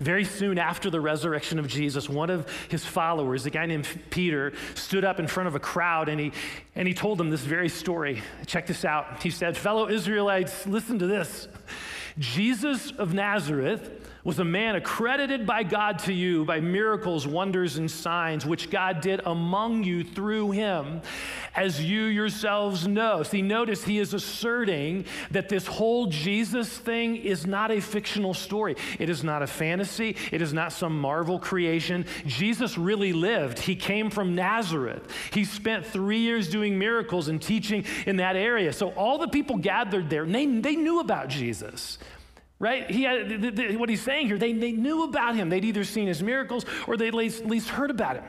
Very 0.00 0.24
soon 0.24 0.58
after 0.58 0.90
the 0.90 1.00
resurrection 1.00 1.58
of 1.58 1.68
Jesus, 1.68 2.08
one 2.08 2.30
of 2.30 2.50
his 2.68 2.84
followers, 2.84 3.46
a 3.46 3.50
guy 3.50 3.66
named 3.66 3.88
Peter, 4.10 4.52
stood 4.74 5.04
up 5.04 5.18
in 5.18 5.26
front 5.26 5.46
of 5.46 5.54
a 5.54 5.60
crowd 5.60 6.08
and 6.08 6.20
he, 6.20 6.32
and 6.74 6.88
he 6.88 6.94
told 6.94 7.18
them 7.18 7.30
this 7.30 7.42
very 7.42 7.68
story. 7.68 8.22
Check 8.46 8.66
this 8.66 8.84
out. 8.84 9.22
He 9.22 9.30
said, 9.30 9.56
Fellow 9.56 9.88
Israelites, 9.88 10.66
listen 10.66 10.98
to 10.98 11.06
this. 11.06 11.48
Jesus 12.18 12.92
of 12.92 13.14
Nazareth 13.14 13.90
was 14.24 14.38
a 14.38 14.44
man 14.44 14.74
accredited 14.74 15.46
by 15.46 15.62
God 15.62 15.98
to 16.00 16.12
you 16.12 16.46
by 16.46 16.58
miracles, 16.58 17.26
wonders, 17.26 17.76
and 17.76 17.90
signs, 17.90 18.46
which 18.46 18.70
God 18.70 19.02
did 19.02 19.20
among 19.26 19.84
you 19.84 20.02
through 20.02 20.52
him, 20.52 21.02
as 21.54 21.84
you 21.84 22.04
yourselves 22.04 22.88
know. 22.88 23.22
See, 23.22 23.42
notice 23.42 23.84
he 23.84 23.98
is 23.98 24.14
asserting 24.14 25.04
that 25.30 25.50
this 25.50 25.66
whole 25.66 26.06
Jesus 26.06 26.68
thing 26.68 27.16
is 27.16 27.46
not 27.46 27.70
a 27.70 27.80
fictional 27.80 28.32
story. 28.32 28.76
It 28.98 29.10
is 29.10 29.22
not 29.22 29.42
a 29.42 29.46
fantasy, 29.46 30.16
it 30.32 30.40
is 30.40 30.54
not 30.54 30.72
some 30.72 30.98
Marvel 30.98 31.38
creation. 31.38 32.06
Jesus 32.24 32.78
really 32.78 33.12
lived. 33.12 33.58
He 33.58 33.76
came 33.76 34.08
from 34.08 34.34
Nazareth. 34.34 35.06
He 35.34 35.44
spent 35.44 35.84
three 35.84 36.20
years 36.20 36.48
doing 36.48 36.78
miracles 36.78 37.28
and 37.28 37.42
teaching 37.42 37.84
in 38.06 38.16
that 38.16 38.36
area. 38.36 38.72
So 38.72 38.88
all 38.92 39.18
the 39.18 39.28
people 39.28 39.58
gathered 39.58 40.08
there, 40.08 40.24
they, 40.24 40.46
they 40.46 40.76
knew 40.76 41.00
about 41.00 41.28
Jesus 41.28 41.98
right? 42.58 42.90
He 42.90 43.02
had, 43.02 43.78
what 43.78 43.88
he's 43.88 44.02
saying 44.02 44.26
here, 44.26 44.38
they, 44.38 44.52
they 44.52 44.72
knew 44.72 45.04
about 45.04 45.34
him. 45.34 45.48
They'd 45.48 45.64
either 45.64 45.84
seen 45.84 46.06
his 46.06 46.22
miracles 46.22 46.64
or 46.86 46.96
they'd 46.96 47.08
at 47.08 47.14
least, 47.14 47.42
at 47.42 47.48
least 47.48 47.68
heard 47.68 47.90
about 47.90 48.16
him. 48.16 48.24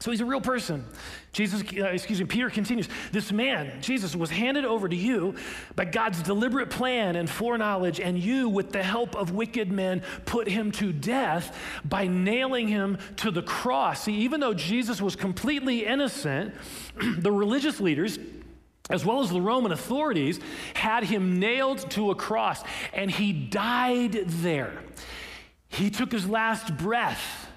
So 0.00 0.10
he's 0.10 0.20
a 0.20 0.26
real 0.26 0.40
person. 0.40 0.84
Jesus, 1.32 1.62
uh, 1.62 1.84
excuse 1.84 2.20
me, 2.20 2.26
Peter 2.26 2.50
continues. 2.50 2.88
This 3.12 3.30
man, 3.32 3.80
Jesus, 3.80 4.14
was 4.14 4.28
handed 4.28 4.64
over 4.64 4.88
to 4.88 4.96
you 4.96 5.36
by 5.76 5.84
God's 5.84 6.20
deliberate 6.20 6.68
plan 6.68 7.16
and 7.16 7.30
foreknowledge, 7.30 8.00
and 8.00 8.18
you, 8.18 8.48
with 8.48 8.72
the 8.72 8.82
help 8.82 9.14
of 9.14 9.30
wicked 9.30 9.70
men, 9.70 10.02
put 10.26 10.48
him 10.48 10.72
to 10.72 10.92
death 10.92 11.56
by 11.84 12.06
nailing 12.06 12.68
him 12.68 12.98
to 13.16 13.30
the 13.30 13.42
cross. 13.42 14.02
See, 14.02 14.16
even 14.16 14.40
though 14.40 14.52
Jesus 14.52 15.00
was 15.00 15.16
completely 15.16 15.86
innocent, 15.86 16.54
the 17.18 17.32
religious 17.32 17.80
leaders, 17.80 18.18
as 18.90 19.04
well 19.04 19.22
as 19.22 19.30
the 19.30 19.40
Roman 19.40 19.72
authorities, 19.72 20.40
had 20.74 21.04
him 21.04 21.38
nailed 21.38 21.90
to 21.92 22.10
a 22.10 22.14
cross, 22.14 22.62
and 22.92 23.10
he 23.10 23.32
died 23.32 24.12
there. 24.26 24.82
He 25.68 25.90
took 25.90 26.12
his 26.12 26.28
last 26.28 26.76
breath, 26.76 27.48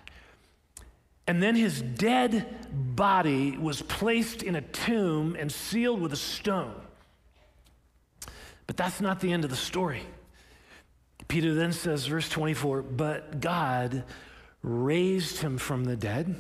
and 1.28 1.44
then 1.44 1.56
his 1.56 1.82
dead 1.82 2.46
body 2.72 3.58
was 3.58 3.82
placed 3.82 4.42
in 4.42 4.56
a 4.56 4.62
tomb 4.62 5.36
and 5.38 5.52
sealed 5.52 6.02
with 6.02 6.14
a 6.14 6.18
stone. 6.18 6.74
But 8.66 8.78
that's 8.78 9.02
not 9.02 9.20
the 9.20 9.32
end 9.32 9.44
of 9.44 9.50
the 9.50 9.58
story. 9.58 10.04
Peter 11.28 11.54
then 11.54 11.74
says, 11.74 12.06
verse 12.06 12.30
24, 12.30 12.84
but 12.84 13.42
God 13.42 14.04
raised 14.64 15.40
him 15.40 15.58
from 15.58 15.84
the 15.84 15.98
dead 15.98 16.36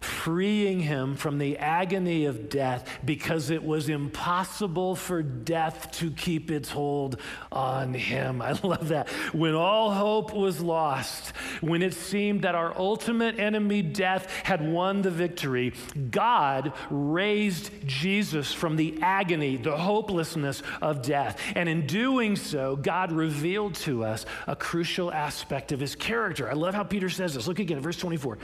freeing 0.00 0.80
him 0.80 1.16
from 1.16 1.38
the 1.38 1.58
agony 1.58 2.26
of 2.26 2.48
death 2.48 2.98
because 3.04 3.50
it 3.50 3.62
was 3.62 3.88
impossible 3.88 4.96
for 4.96 5.22
death 5.22 5.90
to 5.92 6.10
keep 6.10 6.50
its 6.50 6.70
hold 6.70 7.20
on 7.52 7.94
him. 7.94 8.42
I 8.42 8.52
love 8.62 8.88
that. 8.88 9.08
When 9.32 9.54
all 9.54 9.92
hope 9.92 10.32
was 10.32 10.60
lost, 10.60 11.30
when 11.60 11.82
it 11.82 11.94
seemed 11.94 12.42
that 12.42 12.54
our 12.54 12.76
ultimate 12.76 13.38
enemy, 13.38 13.82
death, 13.82 14.30
had 14.42 14.66
won 14.66 15.02
the 15.02 15.10
victory, 15.10 15.72
God 16.10 16.72
raised 16.90 17.70
Jesus 17.86 18.52
from 18.52 18.76
the 18.76 18.98
agony, 19.02 19.56
the 19.56 19.76
hopelessness 19.76 20.62
of 20.82 21.02
death. 21.02 21.40
And 21.54 21.68
in 21.68 21.86
doing 21.86 22.36
so, 22.36 22.76
God 22.76 23.12
revealed 23.12 23.74
to 23.76 24.04
us 24.04 24.26
a 24.46 24.56
crucial 24.56 25.12
aspect 25.12 25.72
of 25.72 25.80
his 25.80 25.94
character. 25.94 26.48
I 26.50 26.54
love 26.54 26.74
how 26.74 26.84
Peter 26.84 27.08
says 27.08 27.34
this. 27.34 27.46
Look 27.46 27.58
again 27.58 27.80
verse 27.80 27.98
24. 27.98 28.38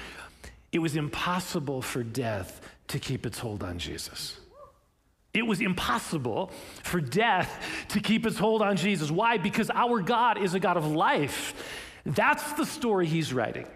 It 0.73 0.79
was 0.79 0.97
impossible 0.97 1.83
for 1.83 2.03
death 2.03 2.61
to 2.89 2.99
keep 2.99 3.27
its 3.27 3.39
hold 3.39 3.63
on 3.63 3.79
Jesus. 3.79 4.39
It 5.35 5.47
was 5.47 5.61
impossible 5.61 6.51
for 6.83 7.01
death 7.01 7.87
to 7.89 8.01
keep 8.01 8.27
its 8.27 8.39
hold 8.39 8.61
on 8.61 8.77
Jesus. 8.77 9.11
Why? 9.11 9.39
Because 9.39 9.71
our 9.71 10.01
God 10.01 10.39
is 10.39 10.55
a 10.55 10.61
God 10.61 10.77
of 10.77 10.91
life. 10.91 11.55
That's 12.05 12.53
the 12.55 12.67
story 12.67 13.07
he's 13.07 13.33
writing. 13.33 13.67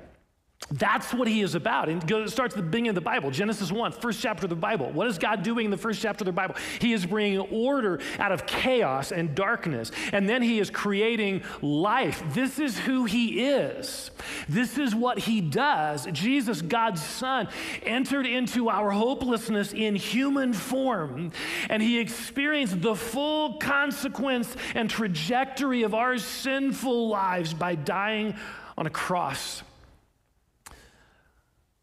That's 0.70 1.14
what 1.14 1.28
he 1.28 1.42
is 1.42 1.54
about. 1.54 1.88
And 1.88 2.10
it 2.10 2.30
starts 2.30 2.54
at 2.54 2.56
the 2.56 2.62
beginning 2.62 2.88
of 2.88 2.96
the 2.96 3.00
Bible, 3.00 3.30
Genesis 3.30 3.70
1, 3.70 3.92
first 3.92 4.20
chapter 4.20 4.46
of 4.46 4.50
the 4.50 4.56
Bible. 4.56 4.90
What 4.90 5.06
is 5.06 5.16
God 5.16 5.44
doing 5.44 5.66
in 5.66 5.70
the 5.70 5.76
first 5.76 6.02
chapter 6.02 6.22
of 6.22 6.26
the 6.26 6.32
Bible? 6.32 6.56
He 6.80 6.92
is 6.92 7.06
bringing 7.06 7.38
order 7.38 8.00
out 8.18 8.32
of 8.32 8.46
chaos 8.46 9.12
and 9.12 9.32
darkness. 9.34 9.92
And 10.12 10.28
then 10.28 10.42
he 10.42 10.58
is 10.58 10.68
creating 10.68 11.44
life. 11.62 12.20
This 12.34 12.58
is 12.58 12.76
who 12.80 13.04
he 13.04 13.46
is. 13.46 14.10
This 14.48 14.76
is 14.76 14.92
what 14.92 15.20
he 15.20 15.40
does. 15.40 16.08
Jesus, 16.10 16.62
God's 16.62 17.04
Son, 17.04 17.46
entered 17.84 18.26
into 18.26 18.68
our 18.68 18.90
hopelessness 18.90 19.72
in 19.72 19.94
human 19.94 20.52
form, 20.52 21.30
and 21.70 21.80
he 21.80 22.00
experienced 22.00 22.82
the 22.82 22.96
full 22.96 23.58
consequence 23.58 24.56
and 24.74 24.90
trajectory 24.90 25.84
of 25.84 25.94
our 25.94 26.18
sinful 26.18 27.08
lives 27.08 27.54
by 27.54 27.76
dying 27.76 28.34
on 28.76 28.86
a 28.86 28.90
cross. 28.90 29.62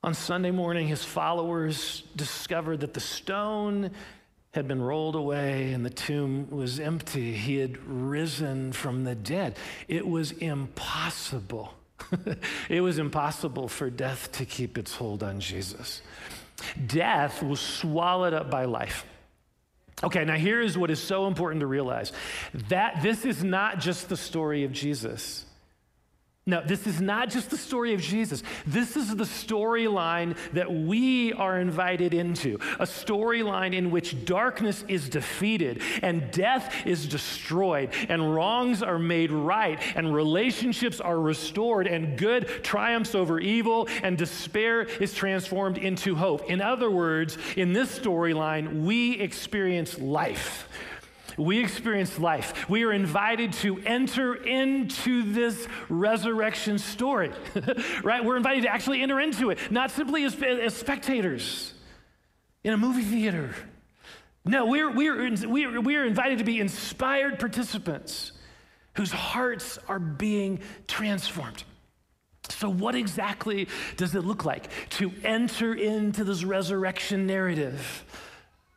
On 0.04 0.14
Sunday 0.14 0.52
morning, 0.52 0.90
his 0.90 1.02
followers 1.02 2.04
discovered 2.18 2.82
that 2.82 2.94
the 2.94 3.00
stone 3.00 3.92
had 4.52 4.68
been 4.68 4.82
rolled 4.82 5.16
away 5.16 5.72
and 5.72 5.86
the 5.86 5.90
tomb 5.90 6.50
was 6.50 6.78
empty. 6.78 7.32
He 7.32 7.58
had 7.58 7.78
risen 7.88 8.74
from 8.74 9.06
the 9.06 9.16
dead. 9.16 9.56
It 9.88 10.06
was 10.06 10.34
impossible. 10.34 11.74
it 12.70 12.82
was 12.82 13.00
impossible 13.00 13.70
for 13.70 13.90
death 13.90 14.30
to 14.34 14.46
keep 14.46 14.78
its 14.78 14.94
hold 14.94 15.24
on 15.24 15.40
Jesus. 15.40 16.02
Death 16.86 17.42
was 17.42 17.62
swallowed 17.62 18.34
up 18.34 18.52
by 18.52 18.66
life. 18.66 19.06
Okay, 20.04 20.26
now 20.26 20.36
here 20.36 20.60
is 20.60 20.78
what 20.78 20.92
is 20.92 21.02
so 21.02 21.28
important 21.28 21.62
to 21.62 21.68
realize 21.68 22.12
that 22.68 23.02
this 23.02 23.24
is 23.24 23.42
not 23.42 23.80
just 23.80 24.10
the 24.10 24.18
story 24.18 24.66
of 24.66 24.74
Jesus. 24.74 25.46
No, 26.46 26.62
this 26.62 26.88
is 26.88 27.00
not 27.00 27.30
just 27.30 27.50
the 27.52 27.58
story 27.58 27.94
of 27.94 28.02
Jesus. 28.02 28.44
This 28.68 28.98
is 28.98 29.16
the 29.16 29.24
storyline 29.24 30.36
that 30.52 30.70
we 30.70 31.32
are 31.32 31.58
invited 31.58 32.14
into. 32.14 32.56
A 32.80 32.86
storyline 32.86 33.74
in 33.74 33.92
which 33.92 34.26
darkness 34.26 34.84
is 34.90 35.08
defeated 35.08 35.82
and 36.02 36.30
death 36.32 36.86
is 36.86 37.08
destroyed 37.08 37.94
and 38.10 38.36
wrongs 38.36 38.84
are 38.84 39.00
made 39.00 39.32
right 39.32 39.80
and 39.96 40.14
relationships 40.14 41.00
are 41.00 41.18
restored 41.18 41.88
and 41.88 42.18
good 42.18 42.62
triumphs 42.62 43.16
over 43.16 43.40
evil 43.40 43.88
and 44.02 44.18
despair 44.18 44.82
is 44.82 45.14
transformed 45.14 45.78
into 45.78 46.14
hope. 46.14 46.50
In 46.50 46.60
other 46.60 46.92
words, 46.92 47.38
in 47.56 47.72
this 47.72 47.98
storyline, 47.98 48.84
we 48.84 49.14
experience 49.14 49.98
life. 49.98 50.68
We 51.38 51.60
experience 51.60 52.20
life. 52.20 52.70
We 52.70 52.84
are 52.84 52.92
invited 52.92 53.54
to 53.54 53.80
enter 53.80 54.36
into 54.36 55.32
this 55.32 55.68
resurrection 55.90 56.78
story, 56.78 57.32
right? 58.04 58.24
We're 58.24 58.38
invited 58.38 58.64
to 58.64 58.70
actually 58.70 59.02
enter 59.02 59.20
into 59.20 59.50
it, 59.50 59.60
not 59.72 59.92
simply 59.92 60.24
as, 60.24 60.36
as 60.42 60.76
spectators. 60.76 61.74
in 62.64 62.74
a 62.74 62.78
movie 62.78 63.04
theater. 63.04 63.56
No, 64.46 64.66
we're, 64.66 64.92
we're, 64.92 65.36
we're, 65.48 65.82
we're 65.82 66.06
invited 66.06 66.40
to 66.40 66.44
be 66.44 66.60
inspired 66.60 67.40
participants 67.40 68.34
whose 68.96 69.12
hearts 69.12 69.80
are 69.88 70.00
being 70.00 70.60
transformed. 70.88 71.64
So, 72.50 72.70
what 72.70 72.94
exactly 72.94 73.70
does 73.96 74.16
it 74.16 74.26
look 74.26 74.44
like 74.44 74.70
to 74.92 75.12
enter 75.24 75.74
into 75.74 76.24
this 76.26 76.44
resurrection 76.44 77.26
narrative 77.26 78.06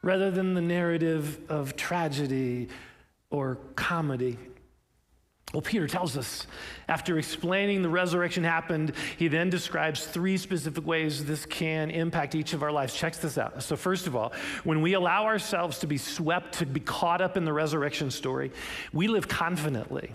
rather 0.06 0.30
than 0.30 0.54
the 0.54 0.60
narrative 0.60 1.40
of 1.48 1.74
tragedy 1.74 2.68
or 3.28 3.56
comedy? 3.74 4.38
Well, 5.52 5.62
Peter 5.62 5.88
tells 5.88 6.16
us 6.16 6.46
after 6.88 7.18
explaining 7.18 7.82
the 7.82 7.88
resurrection 7.88 8.44
happened, 8.44 8.92
he 9.16 9.26
then 9.26 9.50
describes 9.50 10.06
three 10.06 10.36
specific 10.36 10.86
ways 10.86 11.24
this 11.24 11.44
can 11.44 11.90
impact 11.90 12.36
each 12.36 12.52
of 12.52 12.62
our 12.62 12.70
lives. 12.70 12.94
Check 12.94 13.16
this 13.16 13.36
out. 13.36 13.60
So, 13.64 13.74
first 13.74 14.06
of 14.06 14.14
all, 14.14 14.32
when 14.62 14.80
we 14.80 14.92
allow 14.92 15.24
ourselves 15.24 15.80
to 15.80 15.88
be 15.88 15.98
swept, 15.98 16.58
to 16.58 16.66
be 16.66 16.80
caught 16.80 17.20
up 17.20 17.36
in 17.36 17.44
the 17.44 17.52
resurrection 17.52 18.12
story, 18.12 18.52
we 18.92 19.08
live 19.08 19.26
confidently. 19.26 20.12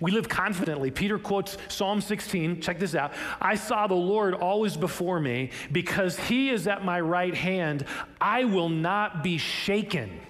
We 0.00 0.10
live 0.10 0.28
confidently. 0.28 0.90
Peter 0.90 1.18
quotes 1.18 1.56
Psalm 1.68 2.00
16. 2.00 2.60
Check 2.60 2.78
this 2.78 2.94
out. 2.94 3.12
I 3.40 3.54
saw 3.54 3.86
the 3.86 3.94
Lord 3.94 4.34
always 4.34 4.76
before 4.76 5.20
me 5.20 5.50
because 5.72 6.18
he 6.18 6.50
is 6.50 6.66
at 6.66 6.84
my 6.84 7.00
right 7.00 7.34
hand. 7.34 7.84
I 8.20 8.44
will 8.44 8.68
not 8.68 9.22
be 9.22 9.38
shaken. 9.38 10.20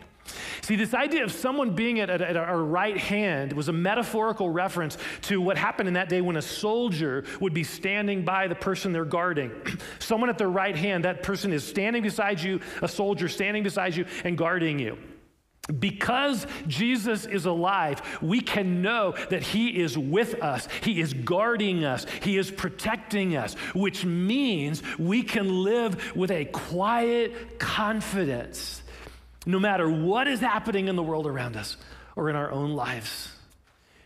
See, 0.62 0.76
this 0.76 0.94
idea 0.94 1.24
of 1.24 1.32
someone 1.32 1.74
being 1.74 1.98
at, 1.98 2.10
at, 2.10 2.20
at, 2.20 2.36
our 2.36 2.62
right 2.62 2.96
hand 2.96 3.52
was 3.52 3.68
a 3.68 3.72
metaphorical 3.72 4.50
reference 4.50 4.96
to 5.22 5.40
what 5.40 5.58
happened 5.58 5.88
in 5.88 5.94
that 5.94 6.08
day 6.08 6.20
when 6.20 6.36
a 6.36 6.42
soldier 6.42 7.24
would 7.40 7.52
be 7.52 7.64
standing 7.64 8.24
by 8.24 8.46
the 8.46 8.54
person 8.54 8.92
they're 8.92 9.04
guarding. 9.04 9.50
someone 9.98 10.30
at 10.30 10.38
their 10.38 10.50
right 10.50 10.76
hand, 10.76 11.04
that 11.04 11.24
person 11.24 11.52
is 11.52 11.66
standing 11.66 12.02
beside 12.02 12.40
you, 12.40 12.60
a 12.82 12.88
soldier 12.88 13.28
standing 13.28 13.64
beside 13.64 13.96
you 13.96 14.04
and 14.22 14.38
guarding 14.38 14.78
you. 14.78 14.96
Because 15.78 16.46
Jesus 16.66 17.26
is 17.26 17.46
alive, 17.46 18.02
we 18.22 18.40
can 18.40 18.82
know 18.82 19.14
that 19.30 19.42
He 19.42 19.80
is 19.80 19.96
with 19.96 20.42
us. 20.42 20.68
He 20.82 21.00
is 21.00 21.12
guarding 21.12 21.84
us. 21.84 22.06
He 22.22 22.36
is 22.36 22.50
protecting 22.50 23.36
us, 23.36 23.54
which 23.74 24.04
means 24.04 24.82
we 24.98 25.22
can 25.22 25.62
live 25.62 26.16
with 26.16 26.30
a 26.30 26.46
quiet 26.46 27.58
confidence 27.58 28.82
no 29.46 29.58
matter 29.58 29.88
what 29.88 30.28
is 30.28 30.40
happening 30.40 30.88
in 30.88 30.96
the 30.96 31.02
world 31.02 31.26
around 31.26 31.56
us 31.56 31.76
or 32.16 32.28
in 32.28 32.36
our 32.36 32.50
own 32.50 32.72
lives. 32.72 33.32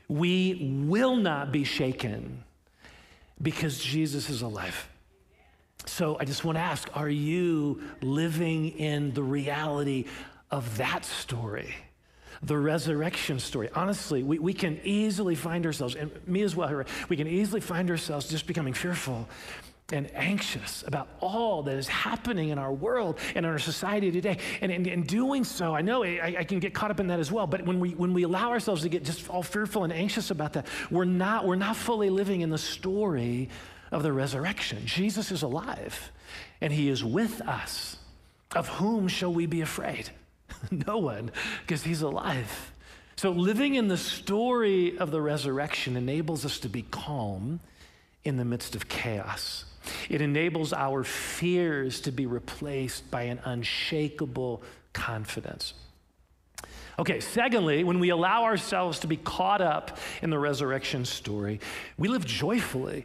We 0.08 0.84
will 0.86 1.16
not 1.16 1.50
be 1.50 1.64
shaken 1.64 2.44
because 3.40 3.82
Jesus 3.82 4.30
is 4.30 4.42
alive. 4.42 4.88
So 5.86 6.16
I 6.18 6.24
just 6.24 6.44
want 6.44 6.56
to 6.56 6.62
ask 6.62 6.88
are 6.94 7.08
you 7.08 7.82
living 8.00 8.70
in 8.78 9.12
the 9.12 9.22
reality 9.22 10.06
of 10.54 10.76
that 10.76 11.04
story, 11.04 11.74
the 12.40 12.56
resurrection 12.56 13.40
story. 13.40 13.68
Honestly, 13.74 14.22
we, 14.22 14.38
we 14.38 14.52
can 14.52 14.80
easily 14.84 15.34
find 15.34 15.66
ourselves, 15.66 15.96
and 15.96 16.12
me 16.28 16.42
as 16.42 16.54
well, 16.54 16.84
we 17.08 17.16
can 17.16 17.26
easily 17.26 17.60
find 17.60 17.90
ourselves 17.90 18.28
just 18.28 18.46
becoming 18.46 18.72
fearful 18.72 19.28
and 19.92 20.08
anxious 20.14 20.84
about 20.86 21.08
all 21.20 21.64
that 21.64 21.76
is 21.76 21.88
happening 21.88 22.50
in 22.50 22.58
our 22.58 22.72
world 22.72 23.18
and 23.34 23.44
in 23.44 23.50
our 23.50 23.58
society 23.58 24.12
today. 24.12 24.38
And 24.60 24.70
in, 24.70 24.86
in 24.86 25.02
doing 25.02 25.42
so, 25.42 25.74
I 25.74 25.82
know 25.82 26.04
I, 26.04 26.36
I, 26.38 26.44
can 26.44 26.60
get 26.60 26.72
caught 26.72 26.90
up 26.90 27.00
in 27.00 27.08
that 27.08 27.18
as 27.18 27.32
well. 27.32 27.46
But 27.46 27.66
when 27.66 27.80
we 27.80 27.90
when 27.90 28.14
we 28.14 28.22
allow 28.22 28.50
ourselves 28.50 28.82
to 28.82 28.88
get 28.88 29.04
just 29.04 29.28
all 29.28 29.42
fearful 29.42 29.84
and 29.84 29.92
anxious 29.92 30.30
about 30.30 30.54
that, 30.54 30.68
we're 30.90 31.04
not 31.04 31.46
we're 31.46 31.56
not 31.56 31.76
fully 31.76 32.08
living 32.08 32.40
in 32.40 32.48
the 32.48 32.58
story 32.58 33.50
of 33.90 34.02
the 34.02 34.12
resurrection. 34.12 34.86
Jesus 34.86 35.30
is 35.30 35.42
alive, 35.42 36.12
and 36.60 36.72
He 36.72 36.88
is 36.88 37.04
with 37.04 37.42
us. 37.42 37.98
Of 38.54 38.68
whom 38.68 39.08
shall 39.08 39.32
we 39.32 39.46
be 39.46 39.60
afraid? 39.62 40.10
no 40.86 40.98
one, 40.98 41.30
because 41.60 41.82
he's 41.82 42.02
alive. 42.02 42.72
So, 43.16 43.30
living 43.30 43.74
in 43.74 43.88
the 43.88 43.96
story 43.96 44.98
of 44.98 45.10
the 45.10 45.20
resurrection 45.20 45.96
enables 45.96 46.44
us 46.44 46.58
to 46.60 46.68
be 46.68 46.82
calm 46.82 47.60
in 48.24 48.36
the 48.36 48.44
midst 48.44 48.74
of 48.74 48.88
chaos. 48.88 49.66
It 50.08 50.20
enables 50.20 50.72
our 50.72 51.04
fears 51.04 52.00
to 52.02 52.12
be 52.12 52.26
replaced 52.26 53.10
by 53.10 53.22
an 53.22 53.40
unshakable 53.44 54.62
confidence. 54.92 55.74
Okay, 56.98 57.20
secondly, 57.20 57.84
when 57.84 57.98
we 57.98 58.10
allow 58.10 58.44
ourselves 58.44 59.00
to 59.00 59.06
be 59.06 59.16
caught 59.16 59.60
up 59.60 59.98
in 60.22 60.30
the 60.30 60.38
resurrection 60.38 61.04
story, 61.04 61.60
we 61.98 62.08
live 62.08 62.24
joyfully 62.24 63.04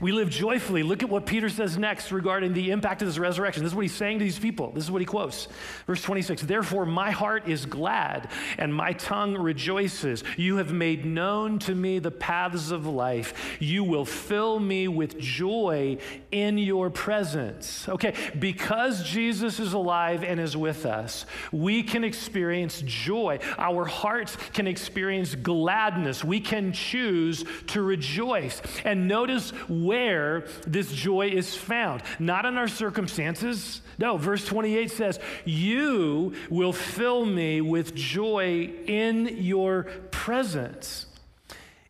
we 0.00 0.12
live 0.12 0.30
joyfully. 0.30 0.82
Look 0.82 1.02
at 1.02 1.10
what 1.10 1.26
Peter 1.26 1.48
says 1.48 1.76
next 1.76 2.10
regarding 2.10 2.54
the 2.54 2.70
impact 2.70 3.02
of 3.02 3.08
this 3.08 3.18
resurrection. 3.18 3.62
This 3.62 3.72
is 3.72 3.76
what 3.76 3.82
he's 3.82 3.94
saying 3.94 4.18
to 4.18 4.24
these 4.24 4.38
people. 4.38 4.72
This 4.72 4.84
is 4.84 4.90
what 4.90 5.00
he 5.00 5.06
quotes. 5.06 5.46
Verse 5.86 6.02
26 6.02 6.42
Therefore, 6.42 6.86
my 6.86 7.10
heart 7.10 7.48
is 7.48 7.66
glad 7.66 8.30
and 8.56 8.74
my 8.74 8.94
tongue 8.94 9.36
rejoices. 9.36 10.24
You 10.36 10.56
have 10.56 10.72
made 10.72 11.04
known 11.04 11.58
to 11.60 11.74
me 11.74 11.98
the 11.98 12.10
paths 12.10 12.70
of 12.70 12.86
life. 12.86 13.56
You 13.60 13.84
will 13.84 14.06
fill 14.06 14.58
me 14.58 14.88
with 14.88 15.18
joy 15.18 15.98
in 16.30 16.58
your 16.58 16.90
presence. 16.90 17.88
Okay, 17.88 18.14
because 18.38 19.04
Jesus 19.04 19.60
is 19.60 19.74
alive 19.74 20.24
and 20.24 20.40
is 20.40 20.56
with 20.56 20.86
us, 20.86 21.26
we 21.52 21.82
can 21.82 22.04
experience 22.04 22.82
joy. 22.86 23.38
Our 23.58 23.84
hearts 23.84 24.36
can 24.54 24.66
experience 24.66 25.34
gladness. 25.34 26.24
We 26.24 26.40
can 26.40 26.72
choose 26.72 27.44
to 27.68 27.82
rejoice. 27.82 28.62
And 28.84 29.06
notice 29.06 29.52
where 29.82 30.46
this 30.66 30.92
joy 30.92 31.28
is 31.28 31.54
found, 31.54 32.02
not 32.18 32.44
in 32.44 32.56
our 32.56 32.68
circumstances. 32.68 33.82
No, 33.98 34.16
verse 34.16 34.44
28 34.44 34.90
says, 34.90 35.18
You 35.44 36.34
will 36.50 36.72
fill 36.72 37.24
me 37.24 37.60
with 37.60 37.94
joy 37.94 38.70
in 38.86 39.26
your 39.42 39.84
presence. 40.10 41.06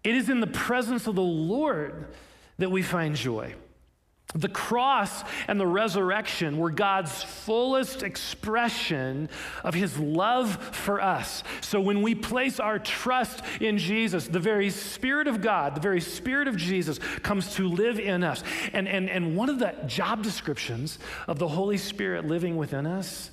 It 0.02 0.14
is 0.14 0.28
in 0.28 0.40
the 0.40 0.46
presence 0.46 1.06
of 1.06 1.14
the 1.14 1.22
Lord 1.22 2.06
that 2.58 2.70
we 2.70 2.82
find 2.82 3.16
joy. 3.16 3.54
The 4.34 4.48
cross 4.48 5.22
and 5.46 5.60
the 5.60 5.66
resurrection 5.66 6.58
were 6.58 6.70
God's 6.70 7.22
fullest 7.22 8.02
expression 8.02 9.28
of 9.62 9.74
his 9.74 9.96
love 9.96 10.56
for 10.74 11.00
us. 11.00 11.44
So 11.60 11.80
when 11.80 12.02
we 12.02 12.16
place 12.16 12.58
our 12.58 12.80
trust 12.80 13.44
in 13.60 13.78
Jesus, 13.78 14.26
the 14.26 14.40
very 14.40 14.70
Spirit 14.70 15.28
of 15.28 15.40
God, 15.40 15.76
the 15.76 15.80
very 15.80 16.00
Spirit 16.00 16.48
of 16.48 16.56
Jesus 16.56 16.98
comes 17.22 17.54
to 17.54 17.68
live 17.68 18.00
in 18.00 18.24
us. 18.24 18.42
And, 18.72 18.88
and, 18.88 19.08
and 19.08 19.36
one 19.36 19.48
of 19.48 19.60
the 19.60 19.72
job 19.86 20.24
descriptions 20.24 20.98
of 21.28 21.38
the 21.38 21.48
Holy 21.48 21.78
Spirit 21.78 22.26
living 22.26 22.56
within 22.56 22.86
us 22.86 23.30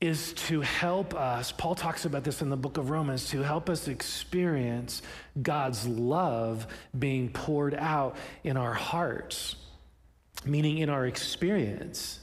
is 0.00 0.32
to 0.32 0.60
help 0.62 1.14
us, 1.14 1.52
Paul 1.52 1.76
talks 1.76 2.04
about 2.04 2.24
this 2.24 2.42
in 2.42 2.50
the 2.50 2.56
book 2.56 2.78
of 2.78 2.90
Romans, 2.90 3.28
to 3.28 3.42
help 3.42 3.70
us 3.70 3.86
experience 3.86 5.02
God's 5.40 5.86
love 5.86 6.66
being 6.98 7.28
poured 7.28 7.74
out 7.74 8.16
in 8.42 8.56
our 8.56 8.72
hearts 8.72 9.54
meaning 10.44 10.78
in 10.78 10.88
our 10.88 11.06
experience. 11.06 12.20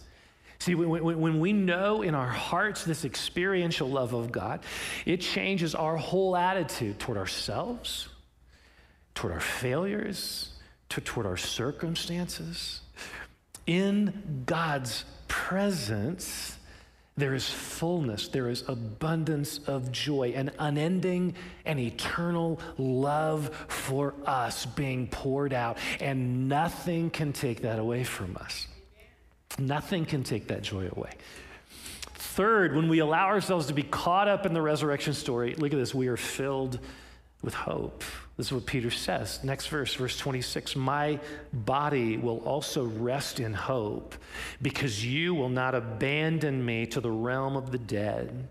See, 0.59 0.73
when, 0.73 1.39
we 1.39 1.53
know 1.53 2.01
in 2.01 2.15
our 2.15 2.27
hearts 2.27 2.83
this 2.83 3.05
experiential 3.05 3.89
love 3.89 4.13
of 4.13 4.31
God, 4.31 4.61
it 5.05 5.21
changes 5.21 5.75
our 5.75 5.97
whole 5.97 6.35
attitude 6.35 6.99
toward 6.99 7.17
ourselves, 7.17 8.09
toward 9.13 9.33
our 9.33 9.39
failures, 9.39 10.49
toward 10.89 11.25
our 11.27 11.37
circumstances. 11.37 12.81
In 13.67 14.43
God's 14.45 15.05
presence, 15.27 16.56
there 17.17 17.33
is 17.33 17.49
fullness, 17.49 18.27
there 18.27 18.47
is 18.47 18.63
abundance 18.67 19.59
of 19.65 19.91
joy, 19.91 20.33
an 20.35 20.51
unending 20.59 21.33
and 21.65 21.79
eternal 21.79 22.59
love 22.77 23.49
for 23.67 24.13
us 24.25 24.67
being 24.67 25.07
poured 25.07 25.51
out, 25.51 25.79
and 25.99 26.47
nothing 26.47 27.09
can 27.09 27.33
take 27.33 27.63
that 27.63 27.79
away 27.79 28.03
from 28.03 28.37
us. 28.37 28.67
Nothing 29.57 30.05
can 30.05 30.23
take 30.23 30.47
that 30.49 30.61
joy 30.61 30.89
away. 30.95 31.11
Third, 32.13 32.75
when 32.75 32.87
we 32.87 32.99
allow 32.99 33.25
ourselves 33.25 33.65
to 33.67 33.73
be 33.73 33.81
caught 33.81 34.27
up 34.27 34.45
in 34.45 34.53
the 34.53 34.61
resurrection 34.61 35.13
story, 35.13 35.55
look 35.55 35.73
at 35.73 35.79
this, 35.79 35.95
we 35.95 36.07
are 36.07 36.17
filled 36.17 36.79
with 37.41 37.53
hope. 37.53 38.03
This 38.35 38.47
is 38.47 38.53
what 38.53 38.65
Peter 38.65 38.91
says. 38.91 39.43
Next 39.43 39.67
verse, 39.67 39.93
verse 39.93 40.17
26 40.17 40.75
My 40.75 41.19
body 41.53 42.17
will 42.17 42.39
also 42.39 42.85
rest 42.85 43.39
in 43.39 43.53
hope 43.53 44.15
because 44.61 45.05
you 45.05 45.33
will 45.33 45.49
not 45.49 45.75
abandon 45.75 46.63
me 46.63 46.85
to 46.87 47.01
the 47.01 47.11
realm 47.11 47.55
of 47.55 47.71
the 47.71 47.77
dead. 47.77 48.47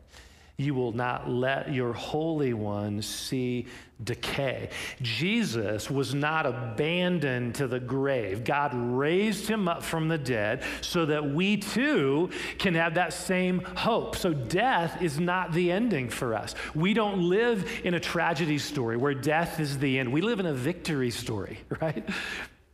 You 0.58 0.74
will 0.74 0.92
not 0.92 1.28
let 1.28 1.72
your 1.74 1.92
Holy 1.92 2.54
One 2.54 3.02
see 3.02 3.66
decay. 4.02 4.70
Jesus 5.02 5.90
was 5.90 6.14
not 6.14 6.46
abandoned 6.46 7.56
to 7.56 7.66
the 7.66 7.78
grave. 7.78 8.42
God 8.42 8.72
raised 8.74 9.48
him 9.48 9.68
up 9.68 9.82
from 9.82 10.08
the 10.08 10.16
dead 10.16 10.62
so 10.80 11.04
that 11.06 11.28
we 11.28 11.58
too 11.58 12.30
can 12.58 12.74
have 12.74 12.94
that 12.94 13.12
same 13.12 13.60
hope. 13.60 14.16
So 14.16 14.32
death 14.32 15.02
is 15.02 15.20
not 15.20 15.52
the 15.52 15.70
ending 15.70 16.08
for 16.08 16.34
us. 16.34 16.54
We 16.74 16.94
don't 16.94 17.28
live 17.28 17.80
in 17.84 17.92
a 17.92 18.00
tragedy 18.00 18.58
story 18.58 18.96
where 18.96 19.14
death 19.14 19.60
is 19.60 19.78
the 19.78 19.98
end. 19.98 20.10
We 20.10 20.22
live 20.22 20.40
in 20.40 20.46
a 20.46 20.54
victory 20.54 21.10
story, 21.10 21.60
right? 21.82 22.08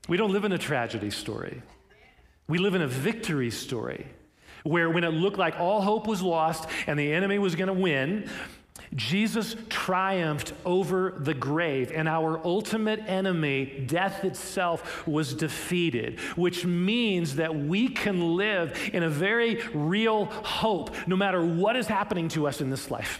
We 0.09 0.17
don't 0.17 0.33
live 0.33 0.45
in 0.45 0.53
a 0.53 0.59
tragedy 0.59 1.11
story. 1.11 1.63
We 2.47 2.59
live 2.59 2.77
in 2.77 2.83
a 2.83 2.89
victory 2.89 3.51
story 3.51 4.07
where 4.65 4.91
when 4.91 5.05
it 5.05 5.11
looked 5.11 5.39
like 5.39 5.59
all 5.59 5.81
hope 5.81 6.07
was 6.07 6.23
lost 6.23 6.69
and 6.87 6.99
the 6.99 7.13
enemy 7.13 7.39
was 7.39 7.55
going 7.55 7.69
to 7.69 7.73
win, 7.73 8.29
Jesus 8.95 9.57
triumphed 9.71 10.53
over 10.67 11.15
the 11.19 11.33
grave, 11.33 11.91
and 11.95 12.07
our 12.07 12.45
ultimate 12.45 13.01
enemy, 13.07 13.85
death 13.87 14.23
itself, 14.25 15.07
was 15.07 15.33
defeated, 15.33 16.21
which 16.37 16.67
means 16.67 17.37
that 17.37 17.55
we 17.55 17.89
can 17.89 18.37
live 18.37 18.79
in 18.93 19.03
a 19.03 19.09
very 19.09 19.63
real 19.73 20.27
hope 20.27 20.95
no 21.07 21.17
matter 21.17 21.43
what 21.43 21.75
is 21.75 21.87
happening 21.87 22.29
to 22.29 22.47
us 22.47 22.61
in 22.61 22.69
this 22.69 22.91
life. 22.91 23.19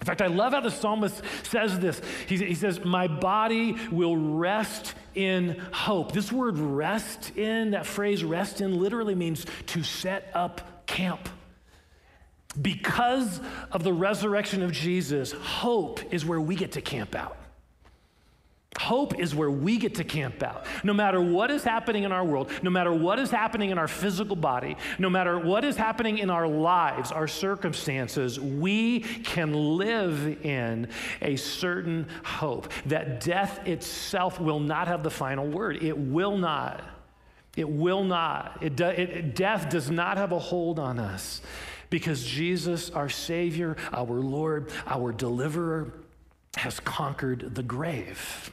In 0.00 0.06
fact, 0.06 0.22
I 0.22 0.28
love 0.28 0.52
how 0.52 0.60
the 0.60 0.70
psalmist 0.70 1.22
says 1.44 1.78
this. 1.78 2.00
He, 2.26 2.36
he, 2.36 2.54
says, 2.54 2.84
My 2.84 3.06
body 3.06 3.76
will 3.90 4.16
rest 4.16 4.94
in 5.14 5.58
hope. 5.72 6.12
This 6.12 6.30
word 6.32 6.58
rest 6.58 7.36
in, 7.36 7.72
that 7.72 7.86
phrase 7.86 8.22
rest 8.24 8.60
in, 8.60 8.80
literally 8.80 9.14
means 9.14 9.46
to 9.66 9.82
set 9.82 10.30
up 10.34 10.86
camp. 10.86 11.28
Because 12.60 13.40
of 13.70 13.84
the 13.84 13.92
resurrection 13.92 14.62
of 14.62 14.72
Jesus, 14.72 15.32
hope 15.32 16.00
is 16.12 16.24
where 16.24 16.40
we 16.40 16.56
get 16.56 16.72
to 16.72 16.80
camp 16.80 17.14
out. 17.14 17.36
Hope 18.78 19.18
is 19.18 19.34
where 19.34 19.50
we 19.50 19.78
get 19.78 19.96
to 19.96 20.04
camp 20.04 20.42
out. 20.44 20.64
No 20.84 20.94
matter 20.94 21.20
what 21.20 21.50
is 21.50 21.64
happening 21.64 22.04
in 22.04 22.12
our 22.12 22.24
world, 22.24 22.50
no 22.62 22.70
matter 22.70 22.92
what 22.92 23.18
is 23.18 23.30
happening 23.30 23.70
in 23.70 23.78
our 23.78 23.88
physical 23.88 24.36
body, 24.36 24.76
no 24.98 25.10
matter 25.10 25.38
what 25.38 25.64
is 25.64 25.76
happening 25.76 26.18
in 26.18 26.30
our 26.30 26.46
lives, 26.46 27.10
our 27.10 27.26
circumstances, 27.26 28.38
we 28.38 29.00
can 29.00 29.52
live 29.52 30.44
in 30.44 30.88
a 31.20 31.34
certain 31.34 32.06
hope 32.24 32.72
that 32.86 33.20
death 33.20 33.66
itself 33.66 34.40
will 34.40 34.60
not 34.60 34.86
have 34.86 35.02
the 35.02 35.10
final 35.10 35.48
word. 35.48 35.82
It 35.82 35.98
will 35.98 36.38
not. 36.38 36.80
It 37.56 37.68
will 37.68 38.04
not. 38.04 38.62
It 38.62 38.76
do, 38.76 38.86
it, 38.86 39.34
death 39.34 39.68
does 39.68 39.90
not 39.90 40.16
have 40.16 40.30
a 40.30 40.38
hold 40.38 40.78
on 40.78 41.00
us 41.00 41.42
because 41.90 42.24
Jesus, 42.24 42.88
our 42.90 43.08
Savior, 43.08 43.76
our 43.92 44.20
Lord, 44.20 44.70
our 44.86 45.10
deliverer, 45.10 45.92
has 46.56 46.78
conquered 46.78 47.56
the 47.56 47.64
grave. 47.64 48.52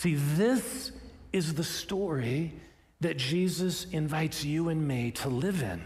See, 0.00 0.14
this 0.14 0.92
is 1.30 1.52
the 1.52 1.62
story 1.62 2.54
that 3.02 3.18
Jesus 3.18 3.84
invites 3.84 4.42
you 4.42 4.70
and 4.70 4.88
me 4.88 5.10
to 5.10 5.28
live 5.28 5.60
in 5.60 5.84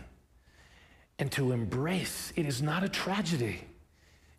and 1.18 1.32
to 1.32 1.50
embrace. 1.50 2.32
It 2.36 2.46
is 2.46 2.62
not 2.62 2.84
a 2.84 2.88
tragedy, 2.88 3.64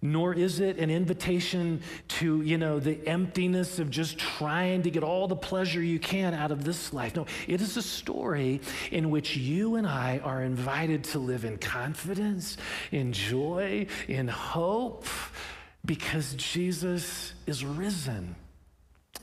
nor 0.02 0.34
is 0.34 0.62
it 0.62 0.78
an 0.78 0.90
invitation 0.90 1.82
to, 2.08 2.42
you 2.42 2.58
know, 2.58 2.80
the 2.80 3.06
emptiness 3.06 3.78
of 3.78 3.90
just 3.90 4.18
trying 4.18 4.84
to 4.84 4.90
get 4.90 5.04
all 5.04 5.28
the 5.28 5.36
pleasure 5.36 5.84
you 5.84 6.00
can 6.00 6.34
out 6.34 6.52
of 6.52 6.64
this 6.64 6.94
life. 6.94 7.14
No, 7.14 7.26
it 7.46 7.60
is 7.60 7.76
a 7.76 7.82
story 7.82 8.62
in 8.92 9.10
which 9.10 9.36
you 9.36 9.76
and 9.76 9.86
I 9.86 10.22
are 10.24 10.42
invited 10.42 11.04
to 11.04 11.20
live 11.20 11.44
in 11.44 11.58
confidence, 11.58 12.56
in 12.94 13.12
joy, 13.12 13.88
in 14.08 14.30
hope, 14.30 15.06
because 15.84 16.34
Jesus 16.36 17.34
is 17.46 17.66
risen. 17.66 18.38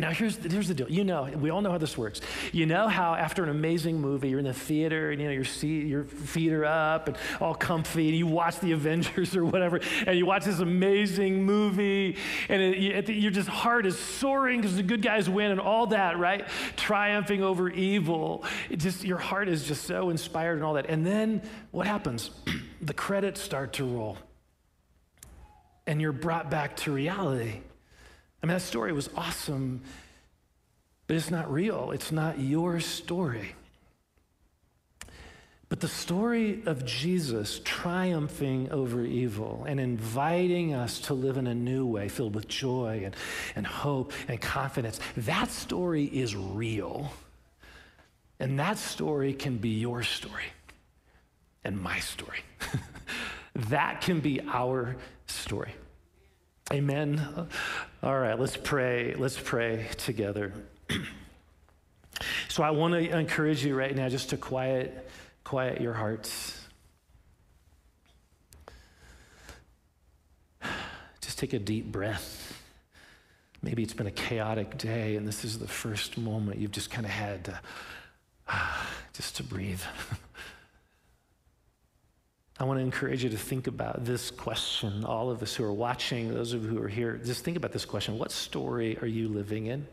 Now, 0.03 0.11
here's 0.11 0.37
the, 0.37 0.49
here's 0.49 0.67
the 0.67 0.75
deal. 0.75 0.91
You 0.91 1.05
know, 1.05 1.31
we 1.37 1.51
all 1.51 1.61
know 1.61 1.71
how 1.71 1.79
this 1.79 1.97
works. 1.97 2.21
You 2.51 2.67
know 2.67 2.89
how 2.89 3.15
after 3.15 3.45
an 3.45 3.51
amazing 3.51 4.01
movie, 4.01 4.31
you're 4.31 4.41
in 4.41 4.47
the 4.47 4.53
theater 4.53 5.13
and 5.13 5.21
you 5.21 5.29
know 5.29 5.33
your 5.33 5.45
seat, 5.45 5.87
your 5.87 6.03
feet 6.03 6.53
are 6.53 6.65
up 6.65 7.07
and 7.07 7.17
all 7.41 7.55
comfy, 7.55 8.09
and 8.09 8.19
you 8.19 8.27
watch 8.27 8.59
the 8.59 8.73
Avengers 8.83 9.37
or 9.37 9.45
whatever, 9.45 9.79
and 10.05 10.19
you 10.19 10.27
watch 10.27 10.45
this 10.45 10.59
amazing 10.59 11.45
movie, 11.45 12.17
and 12.49 12.61
it, 12.61 12.79
you, 12.79 13.15
your 13.15 13.31
just 13.31 13.49
heart 13.49 13.87
is 13.87 13.97
soaring 13.97 14.61
because 14.61 14.75
the 14.75 14.83
good 14.83 15.03
guys 15.03 15.31
win 15.31 15.53
and 15.53 15.61
all 15.61 15.87
that, 15.87 16.19
right? 16.19 16.49
Triumphing 16.75 17.45
over 17.45 17.71
evil. 17.71 18.45
It 18.71 18.81
just 18.81 19.05
your 19.05 19.19
heart 19.19 19.49
is 19.49 19.63
just 19.69 19.85
so 19.85 20.11
inspired 20.11 20.55
and 20.55 20.65
all 20.65 20.75
that. 20.75 20.87
And 20.87 21.07
then 21.07 21.43
what 21.71 21.87
happens? 21.87 22.33
the 22.83 22.95
credits 22.95 23.41
start 23.41 23.75
to 23.75 23.85
roll, 23.85 24.19
and 25.87 26.01
you're 26.01 26.11
brought 26.11 26.51
back 26.51 26.75
to 26.79 26.93
reality 26.93 27.61
I 28.43 28.47
mean, 28.47 28.55
that 28.55 28.63
story 28.63 28.93
was 28.93 29.09
awesome, 29.17 29.83
but 31.07 31.17
it's 31.17 31.31
not 31.31 31.53
real. 31.53 31.93
It's 31.93 32.11
not 32.11 32.41
your 32.41 32.81
story. 32.81 33.55
But 35.69 35.81
the 35.81 35.89
story 35.89 36.63
of 36.67 36.85
Jesus 36.85 37.61
triumphing 37.65 38.71
over 38.71 39.05
evil 39.07 39.65
and 39.67 39.81
inviting 39.81 40.75
us 40.75 41.01
to 41.03 41.15
live 41.15 41.39
in 41.39 41.47
a 41.47 41.55
new 41.55 41.87
way 41.87 42.11
filled 42.11 42.35
with 42.35 42.47
joy 42.47 43.03
and, 43.05 43.17
and 43.57 43.67
hope 43.67 44.13
and 44.29 44.39
confidence, 44.39 45.01
that 45.17 45.51
story 45.51 46.05
is 46.05 46.37
real. 46.37 47.11
And 48.39 48.59
that 48.59 48.77
story 48.77 49.33
can 49.33 49.57
be 49.57 49.71
your 49.71 50.03
story 50.03 50.45
and 51.65 51.81
my 51.81 52.01
story. 52.01 52.41
that 53.55 54.03
can 54.03 54.21
be 54.21 54.41
our 54.43 54.97
story. 55.27 55.73
Amen. 56.73 57.21
All 58.03 58.19
right, 58.19 58.41
let's 58.41 58.57
pray. 58.57 59.15
Let's 59.15 59.39
pray 59.39 59.89
together. 59.99 60.55
so 62.49 62.63
I 62.63 62.71
want 62.71 62.95
to 62.95 63.19
encourage 63.19 63.63
you 63.63 63.77
right 63.77 63.95
now 63.95 64.09
just 64.09 64.31
to 64.31 64.39
quiet 64.39 65.11
quiet 65.45 65.83
your 65.83 65.93
hearts. 65.93 66.59
Just 71.21 71.39
take 71.39 71.53
a 71.53 71.59
deep 71.59 71.93
breath. 71.93 72.59
Maybe 73.63 73.83
it's 73.83 73.93
been 73.93 74.07
a 74.07 74.11
chaotic 74.11 74.79
day 74.79 75.17
and 75.17 75.29
this 75.29 75.45
is 75.45 75.59
the 75.59 75.69
first 75.69 76.17
moment 76.17 76.59
you've 76.59 76.73
just 76.73 76.91
kind 76.91 77.05
of 77.05 77.13
had 77.13 77.45
to 77.45 77.61
just 79.13 79.37
to 79.37 79.43
breathe. 79.43 79.83
I 82.59 82.65
want 82.65 82.79
to 82.79 82.85
encourage 82.85 83.25
you 83.25 83.31
to 83.31 83.39
think 83.39 83.67
about 83.67 84.05
this 84.05 84.31
question. 84.31 85.05
All 85.05 85.31
of 85.31 85.43
us 85.43 85.55
who 85.55 85.65
are 85.65 85.73
watching, 85.73 86.33
those 86.33 86.53
of 86.53 86.65
you 86.65 86.71
who 86.71 86.83
are 86.83 86.89
here, 86.89 87.17
just 87.17 87.45
think 87.45 87.57
about 87.57 87.73
this 87.73 87.85
question. 87.85 88.19
What 88.19 88.31
story 88.31 88.99
are 88.99 89.07
you 89.07 89.29
living 89.29 89.67
in? 89.67 89.87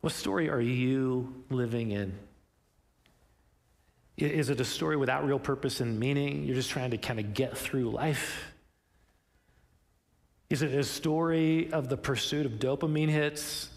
What 0.00 0.12
story 0.12 0.48
are 0.50 0.60
you 0.60 1.44
living 1.50 1.92
in? 1.92 2.18
Is 4.16 4.50
it 4.50 4.60
a 4.60 4.64
story 4.64 4.96
without 4.96 5.24
real 5.26 5.38
purpose 5.38 5.80
and 5.80 5.98
meaning? 5.98 6.44
You're 6.44 6.56
just 6.56 6.70
trying 6.70 6.90
to 6.90 6.98
kind 6.98 7.20
of 7.20 7.34
get 7.34 7.56
through 7.56 7.90
life? 7.90 8.52
Is 10.50 10.62
it 10.62 10.72
a 10.74 10.84
story 10.84 11.72
of 11.72 11.88
the 11.88 11.96
pursuit 11.96 12.44
of 12.44 12.52
dopamine 12.52 13.08
hits 13.08 13.70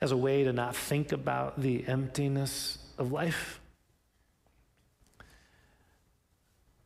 as 0.00 0.12
a 0.12 0.16
way 0.16 0.44
to 0.44 0.52
not 0.52 0.76
think 0.76 1.12
about 1.12 1.60
the 1.60 1.86
emptiness 1.86 2.78
of 2.96 3.12
life? 3.12 3.60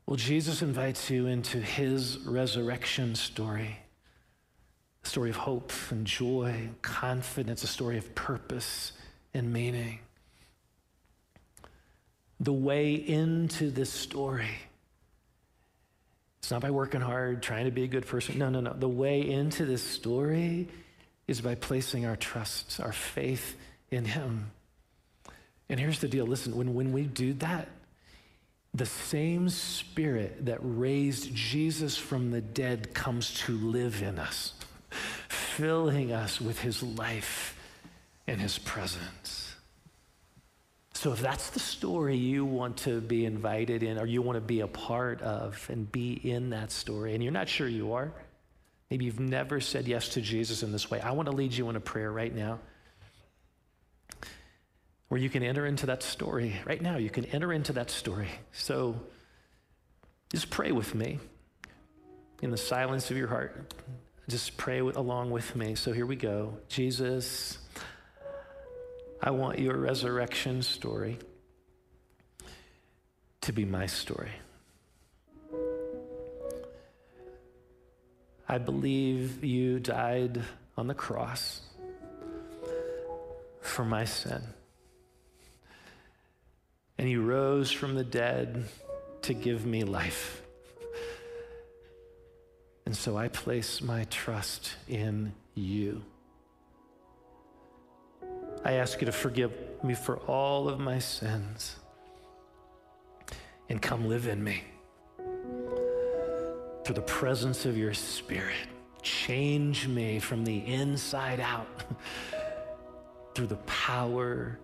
Well, 0.08 0.16
Jesus 0.16 0.62
invites 0.62 1.10
you 1.10 1.26
into 1.26 1.60
his 1.60 2.16
resurrection 2.20 3.14
story 3.14 3.76
a 5.04 5.06
story 5.06 5.28
of 5.28 5.36
hope 5.36 5.70
and 5.90 6.06
joy, 6.06 6.70
confidence, 6.80 7.62
a 7.62 7.66
story 7.66 7.98
of 7.98 8.14
purpose 8.14 8.92
and 9.34 9.52
meaning. 9.52 9.98
The 12.40 12.54
way 12.54 12.94
into 12.94 13.70
this 13.70 13.92
story. 13.92 14.48
It's 16.38 16.50
not 16.50 16.62
by 16.62 16.70
working 16.70 17.02
hard, 17.02 17.42
trying 17.42 17.66
to 17.66 17.70
be 17.70 17.84
a 17.84 17.88
good 17.88 18.06
person. 18.06 18.38
No, 18.38 18.48
no, 18.48 18.60
no. 18.60 18.72
The 18.72 18.88
way 18.88 19.28
into 19.28 19.66
this 19.66 19.82
story 19.82 20.68
is 21.26 21.42
by 21.42 21.54
placing 21.54 22.06
our 22.06 22.16
trust, 22.16 22.80
our 22.80 22.94
faith 22.94 23.56
in 23.90 24.06
Him. 24.06 24.52
And 25.68 25.78
here's 25.78 25.98
the 25.98 26.08
deal 26.08 26.26
listen, 26.26 26.56
when, 26.56 26.72
when 26.72 26.92
we 26.92 27.02
do 27.02 27.34
that, 27.34 27.68
the 28.74 28.86
same 28.86 29.48
spirit 29.48 30.46
that 30.46 30.58
raised 30.60 31.34
Jesus 31.34 31.96
from 31.96 32.30
the 32.30 32.40
dead 32.40 32.94
comes 32.94 33.34
to 33.46 33.56
live 33.56 34.02
in 34.02 34.18
us, 34.18 34.52
filling 35.28 36.12
us 36.12 36.40
with 36.40 36.60
his 36.60 36.82
life 36.82 37.56
and 38.26 38.40
his 38.40 38.58
presence. 38.58 39.56
So, 40.92 41.12
if 41.12 41.20
that's 41.20 41.50
the 41.50 41.60
story 41.60 42.16
you 42.16 42.44
want 42.44 42.78
to 42.78 43.00
be 43.00 43.24
invited 43.24 43.84
in, 43.84 43.98
or 43.98 44.06
you 44.06 44.20
want 44.20 44.36
to 44.36 44.40
be 44.40 44.60
a 44.60 44.66
part 44.66 45.22
of 45.22 45.64
and 45.70 45.90
be 45.90 46.12
in 46.12 46.50
that 46.50 46.72
story, 46.72 47.14
and 47.14 47.22
you're 47.22 47.32
not 47.32 47.48
sure 47.48 47.68
you 47.68 47.92
are, 47.92 48.12
maybe 48.90 49.04
you've 49.04 49.20
never 49.20 49.60
said 49.60 49.86
yes 49.86 50.08
to 50.10 50.20
Jesus 50.20 50.64
in 50.64 50.72
this 50.72 50.90
way, 50.90 51.00
I 51.00 51.12
want 51.12 51.28
to 51.28 51.34
lead 51.34 51.52
you 51.52 51.70
in 51.70 51.76
a 51.76 51.80
prayer 51.80 52.10
right 52.10 52.34
now 52.34 52.58
where 55.08 55.20
you 55.20 55.30
can 55.30 55.42
enter 55.42 55.66
into 55.66 55.86
that 55.86 56.02
story. 56.02 56.54
Right 56.66 56.80
now, 56.80 56.96
you 56.96 57.10
can 57.10 57.24
enter 57.26 57.52
into 57.52 57.72
that 57.74 57.90
story. 57.90 58.28
So 58.52 59.00
just 60.30 60.50
pray 60.50 60.70
with 60.72 60.94
me 60.94 61.18
in 62.42 62.50
the 62.50 62.58
silence 62.58 63.10
of 63.10 63.16
your 63.16 63.28
heart. 63.28 63.74
Just 64.28 64.58
pray 64.58 64.80
along 64.80 65.30
with 65.30 65.56
me. 65.56 65.74
So 65.74 65.92
here 65.92 66.04
we 66.04 66.16
go. 66.16 66.58
Jesus, 66.68 67.58
I 69.22 69.30
want 69.30 69.58
your 69.58 69.76
resurrection 69.78 70.60
story 70.62 71.18
to 73.40 73.52
be 73.52 73.64
my 73.64 73.86
story. 73.86 74.32
I 78.46 78.58
believe 78.58 79.42
you 79.42 79.78
died 79.80 80.42
on 80.76 80.86
the 80.86 80.94
cross 80.94 81.60
for 83.62 83.84
my 83.84 84.04
sin 84.04 84.42
and 86.98 87.08
you 87.08 87.22
rose 87.22 87.70
from 87.70 87.94
the 87.94 88.04
dead 88.04 88.64
to 89.22 89.34
give 89.34 89.64
me 89.64 89.84
life. 89.84 90.42
And 92.86 92.96
so 92.96 93.16
I 93.16 93.28
place 93.28 93.80
my 93.80 94.04
trust 94.04 94.74
in 94.88 95.32
you. 95.54 96.02
I 98.64 98.72
ask 98.72 99.00
you 99.00 99.06
to 99.06 99.12
forgive 99.12 99.52
me 99.84 99.94
for 99.94 100.16
all 100.20 100.68
of 100.68 100.80
my 100.80 100.98
sins 100.98 101.76
and 103.68 103.80
come 103.80 104.08
live 104.08 104.26
in 104.26 104.42
me 104.42 104.64
through 106.84 106.94
the 106.94 107.02
presence 107.02 107.66
of 107.66 107.76
your 107.76 107.94
Spirit. 107.94 108.66
Change 109.02 109.86
me 109.86 110.18
from 110.18 110.44
the 110.44 110.56
inside 110.66 111.38
out 111.38 111.84
through 113.34 113.46
the 113.46 113.56
power 113.56 114.58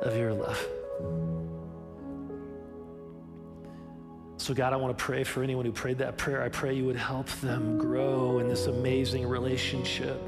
of 0.00 0.16
your 0.16 0.34
love. 0.34 0.62
So, 4.36 4.52
God, 4.52 4.74
I 4.74 4.76
want 4.76 4.96
to 4.98 5.02
pray 5.02 5.24
for 5.24 5.42
anyone 5.42 5.64
who 5.64 5.72
prayed 5.72 5.98
that 5.98 6.18
prayer. 6.18 6.42
I 6.42 6.50
pray 6.50 6.74
you 6.74 6.84
would 6.84 6.96
help 6.96 7.28
them 7.40 7.78
grow 7.78 8.40
in 8.40 8.48
this 8.48 8.66
amazing 8.66 9.26
relationship, 9.26 10.20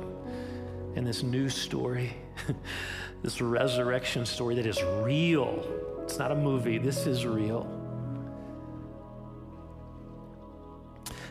in 0.95 1.05
this 1.05 1.23
new 1.23 1.51
story, 1.51 2.17
this 3.23 3.43
resurrection 3.43 4.25
story 4.25 4.55
that 4.55 4.65
is 4.65 4.83
real. 5.03 5.67
It's 6.03 6.19
not 6.19 6.33
a 6.33 6.35
movie, 6.35 6.79
this 6.79 7.07
is 7.07 7.27
real. 7.27 7.71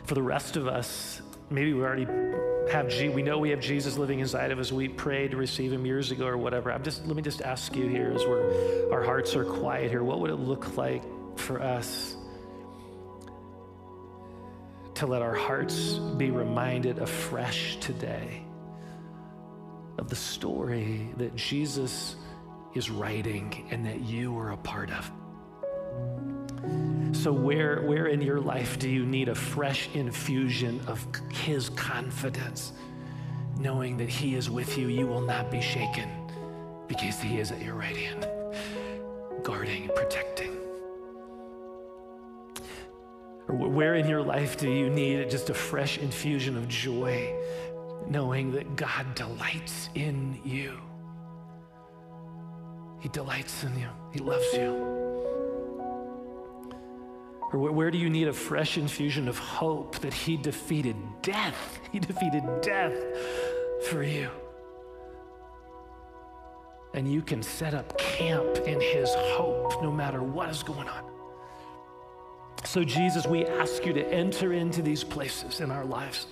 For 0.04 0.14
the 0.14 0.22
rest 0.22 0.56
of 0.56 0.68
us, 0.68 1.22
maybe 1.50 1.72
we 1.72 1.82
already 1.82 2.06
have 2.70 2.88
G, 2.88 3.08
we 3.08 3.22
know 3.22 3.38
we 3.38 3.50
have 3.50 3.60
Jesus 3.60 3.96
living 3.96 4.18
inside 4.18 4.50
of 4.50 4.58
us. 4.58 4.72
We 4.72 4.88
prayed 4.88 5.30
to 5.30 5.36
receive 5.36 5.72
him 5.72 5.86
years 5.86 6.10
ago 6.10 6.26
or 6.26 6.36
whatever. 6.36 6.72
I'm 6.72 6.82
just 6.82 7.06
let 7.06 7.16
me 7.16 7.22
just 7.22 7.42
ask 7.42 7.74
you 7.76 7.86
here 7.86 8.12
as 8.14 8.24
we're 8.24 8.90
our 8.92 9.02
hearts 9.02 9.36
are 9.36 9.44
quiet 9.44 9.90
here, 9.90 10.02
what 10.02 10.20
would 10.20 10.30
it 10.30 10.36
look 10.36 10.76
like 10.76 11.02
for 11.36 11.62
us 11.62 12.16
to 14.94 15.06
let 15.06 15.22
our 15.22 15.34
hearts 15.34 15.94
be 16.16 16.30
reminded 16.30 16.98
afresh 16.98 17.76
today 17.76 18.42
of 19.98 20.08
the 20.08 20.16
story 20.16 21.08
that 21.18 21.36
Jesus 21.36 22.16
is 22.74 22.90
writing 22.90 23.68
and 23.70 23.86
that 23.86 24.00
you 24.00 24.32
were 24.32 24.50
a 24.50 24.56
part 24.56 24.90
of? 24.90 25.10
So, 27.12 27.32
where, 27.32 27.82
where 27.82 28.06
in 28.06 28.20
your 28.20 28.40
life 28.40 28.78
do 28.78 28.88
you 28.88 29.04
need 29.04 29.28
a 29.28 29.34
fresh 29.34 29.88
infusion 29.94 30.80
of 30.86 31.04
His 31.30 31.70
confidence, 31.70 32.72
knowing 33.58 33.96
that 33.98 34.08
He 34.08 34.34
is 34.34 34.50
with 34.50 34.76
you? 34.76 34.88
You 34.88 35.06
will 35.06 35.20
not 35.20 35.50
be 35.50 35.60
shaken 35.60 36.08
because 36.88 37.20
He 37.20 37.38
is 37.38 37.50
at 37.52 37.62
your 37.62 37.74
right 37.74 37.96
hand, 37.96 38.26
guarding 39.42 39.84
and 39.84 39.94
protecting. 39.94 40.56
Or 43.48 43.54
where 43.54 43.94
in 43.94 44.08
your 44.08 44.22
life 44.22 44.56
do 44.56 44.70
you 44.70 44.90
need 44.90 45.30
just 45.30 45.50
a 45.50 45.54
fresh 45.54 45.98
infusion 45.98 46.56
of 46.56 46.66
joy, 46.68 47.34
knowing 48.08 48.52
that 48.52 48.76
God 48.76 49.14
delights 49.14 49.88
in 49.94 50.40
you? 50.44 50.78
He 53.00 53.08
delights 53.08 53.62
in 53.62 53.78
you, 53.78 53.88
He 54.12 54.18
loves 54.18 54.52
you. 54.52 54.95
Or 57.52 57.70
where 57.70 57.90
do 57.90 57.98
you 57.98 58.10
need 58.10 58.28
a 58.28 58.32
fresh 58.32 58.76
infusion 58.76 59.28
of 59.28 59.38
hope 59.38 59.98
that 60.00 60.12
He 60.12 60.36
defeated 60.36 60.96
death? 61.22 61.80
He 61.92 62.00
defeated 62.00 62.42
death 62.60 62.94
for 63.88 64.02
you. 64.02 64.28
And 66.94 67.10
you 67.10 67.22
can 67.22 67.42
set 67.42 67.72
up 67.72 67.96
camp 67.96 68.58
in 68.66 68.80
His 68.80 69.08
hope 69.14 69.82
no 69.82 69.90
matter 69.90 70.22
what 70.22 70.50
is 70.50 70.62
going 70.62 70.88
on. 70.88 71.04
So, 72.64 72.82
Jesus, 72.84 73.26
we 73.26 73.46
ask 73.46 73.86
you 73.86 73.92
to 73.92 74.04
enter 74.08 74.52
into 74.52 74.82
these 74.82 75.04
places 75.04 75.60
in 75.60 75.70
our 75.70 75.84
lives 75.84 76.26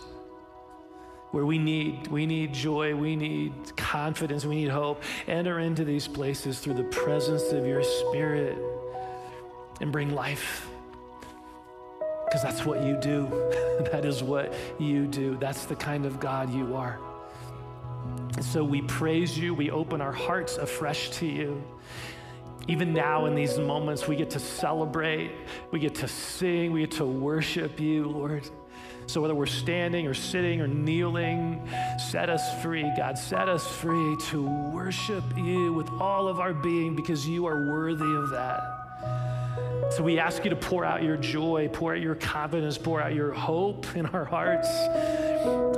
where 1.31 1.47
we 1.47 1.59
need 1.59 2.07
we 2.09 2.27
need 2.27 2.53
joy, 2.53 2.95
we 2.95 3.17
need 3.17 3.53
confidence, 3.77 4.45
we 4.45 4.57
need 4.57 4.69
hope. 4.69 5.03
Enter 5.27 5.61
into 5.61 5.85
these 5.85 6.07
places 6.07 6.59
through 6.59 6.75
the 6.75 6.85
presence 6.85 7.53
of 7.53 7.67
your 7.67 7.83
spirit 7.83 8.59
and 9.81 9.91
bring 9.91 10.15
life 10.15 10.69
because 12.35 12.43
that's 12.43 12.67
what 12.67 12.83
you 12.83 12.97
do. 12.97 13.29
that 13.93 14.05
is 14.05 14.21
what 14.21 14.53
you 14.81 15.07
do. 15.07 15.37
That's 15.39 15.67
the 15.67 15.77
kind 15.77 16.05
of 16.05 16.19
God 16.19 16.53
you 16.53 16.75
are. 16.75 16.99
So 18.41 18.65
we 18.65 18.83
praise 18.83 19.39
you. 19.39 19.55
We 19.55 19.71
open 19.71 20.01
our 20.01 20.11
hearts 20.11 20.57
afresh 20.57 21.11
to 21.11 21.27
you. 21.27 21.63
Even 22.67 22.93
now, 22.93 23.27
in 23.27 23.37
these 23.37 23.57
moments, 23.57 24.09
we 24.09 24.17
get 24.17 24.31
to 24.31 24.41
celebrate, 24.41 25.31
we 25.71 25.79
get 25.79 25.95
to 25.97 26.09
sing, 26.09 26.73
we 26.73 26.81
get 26.81 26.91
to 26.93 27.07
worship 27.07 27.79
you, 27.79 28.09
Lord. 28.09 28.51
So, 29.07 29.21
whether 29.21 29.35
we're 29.35 29.47
standing 29.47 30.09
or 30.09 30.15
sitting 30.15 30.61
or 30.61 30.67
kneeling, 30.67 31.69
set 32.11 32.31
us 32.31 32.61
free, 32.65 32.91
God. 32.97 33.17
Set 33.17 33.49
us 33.49 33.65
free 33.65 34.17
to 34.31 34.49
worship 34.73 35.23
you 35.37 35.73
with 35.73 35.89
all 36.01 36.27
of 36.27 36.41
our 36.41 36.55
being 36.55 36.97
because 36.97 37.29
you 37.29 37.47
are 37.47 37.71
worthy 37.71 38.13
of 38.17 38.31
that. 38.31 38.84
So 39.91 40.03
we 40.03 40.19
ask 40.19 40.43
you 40.45 40.51
to 40.51 40.57
pour 40.57 40.85
out 40.85 41.03
your 41.03 41.17
joy, 41.17 41.69
pour 41.73 41.95
out 41.95 42.01
your 42.01 42.15
confidence, 42.15 42.79
pour 42.79 43.01
out 43.01 43.15
your 43.15 43.33
hope 43.33 43.87
in 43.95 44.07
our 44.07 44.25
hearts 44.25 44.69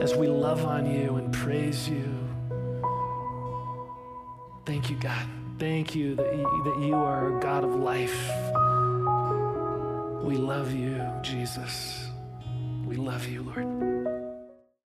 as 0.01 0.15
we 0.15 0.29
love 0.29 0.65
on 0.65 0.91
you 0.91 1.17
and 1.17 1.33
praise 1.33 1.89
you. 1.89 2.13
Thank 4.65 4.91
you, 4.91 4.97
God. 4.97 5.29
Thank 5.59 5.95
you 5.95 6.15
that 6.17 6.37
you, 6.37 6.63
that 6.65 6.81
you 6.81 6.95
are 6.95 7.37
a 7.37 7.41
God 7.41 7.65
of 7.65 7.75
life. 7.77 8.31
We 10.23 10.37
love 10.37 10.73
you, 10.73 11.03
Jesus. 11.23 12.09
We 12.85 12.97
love 12.97 13.27
you, 13.27 13.43
Lord. 13.43 13.96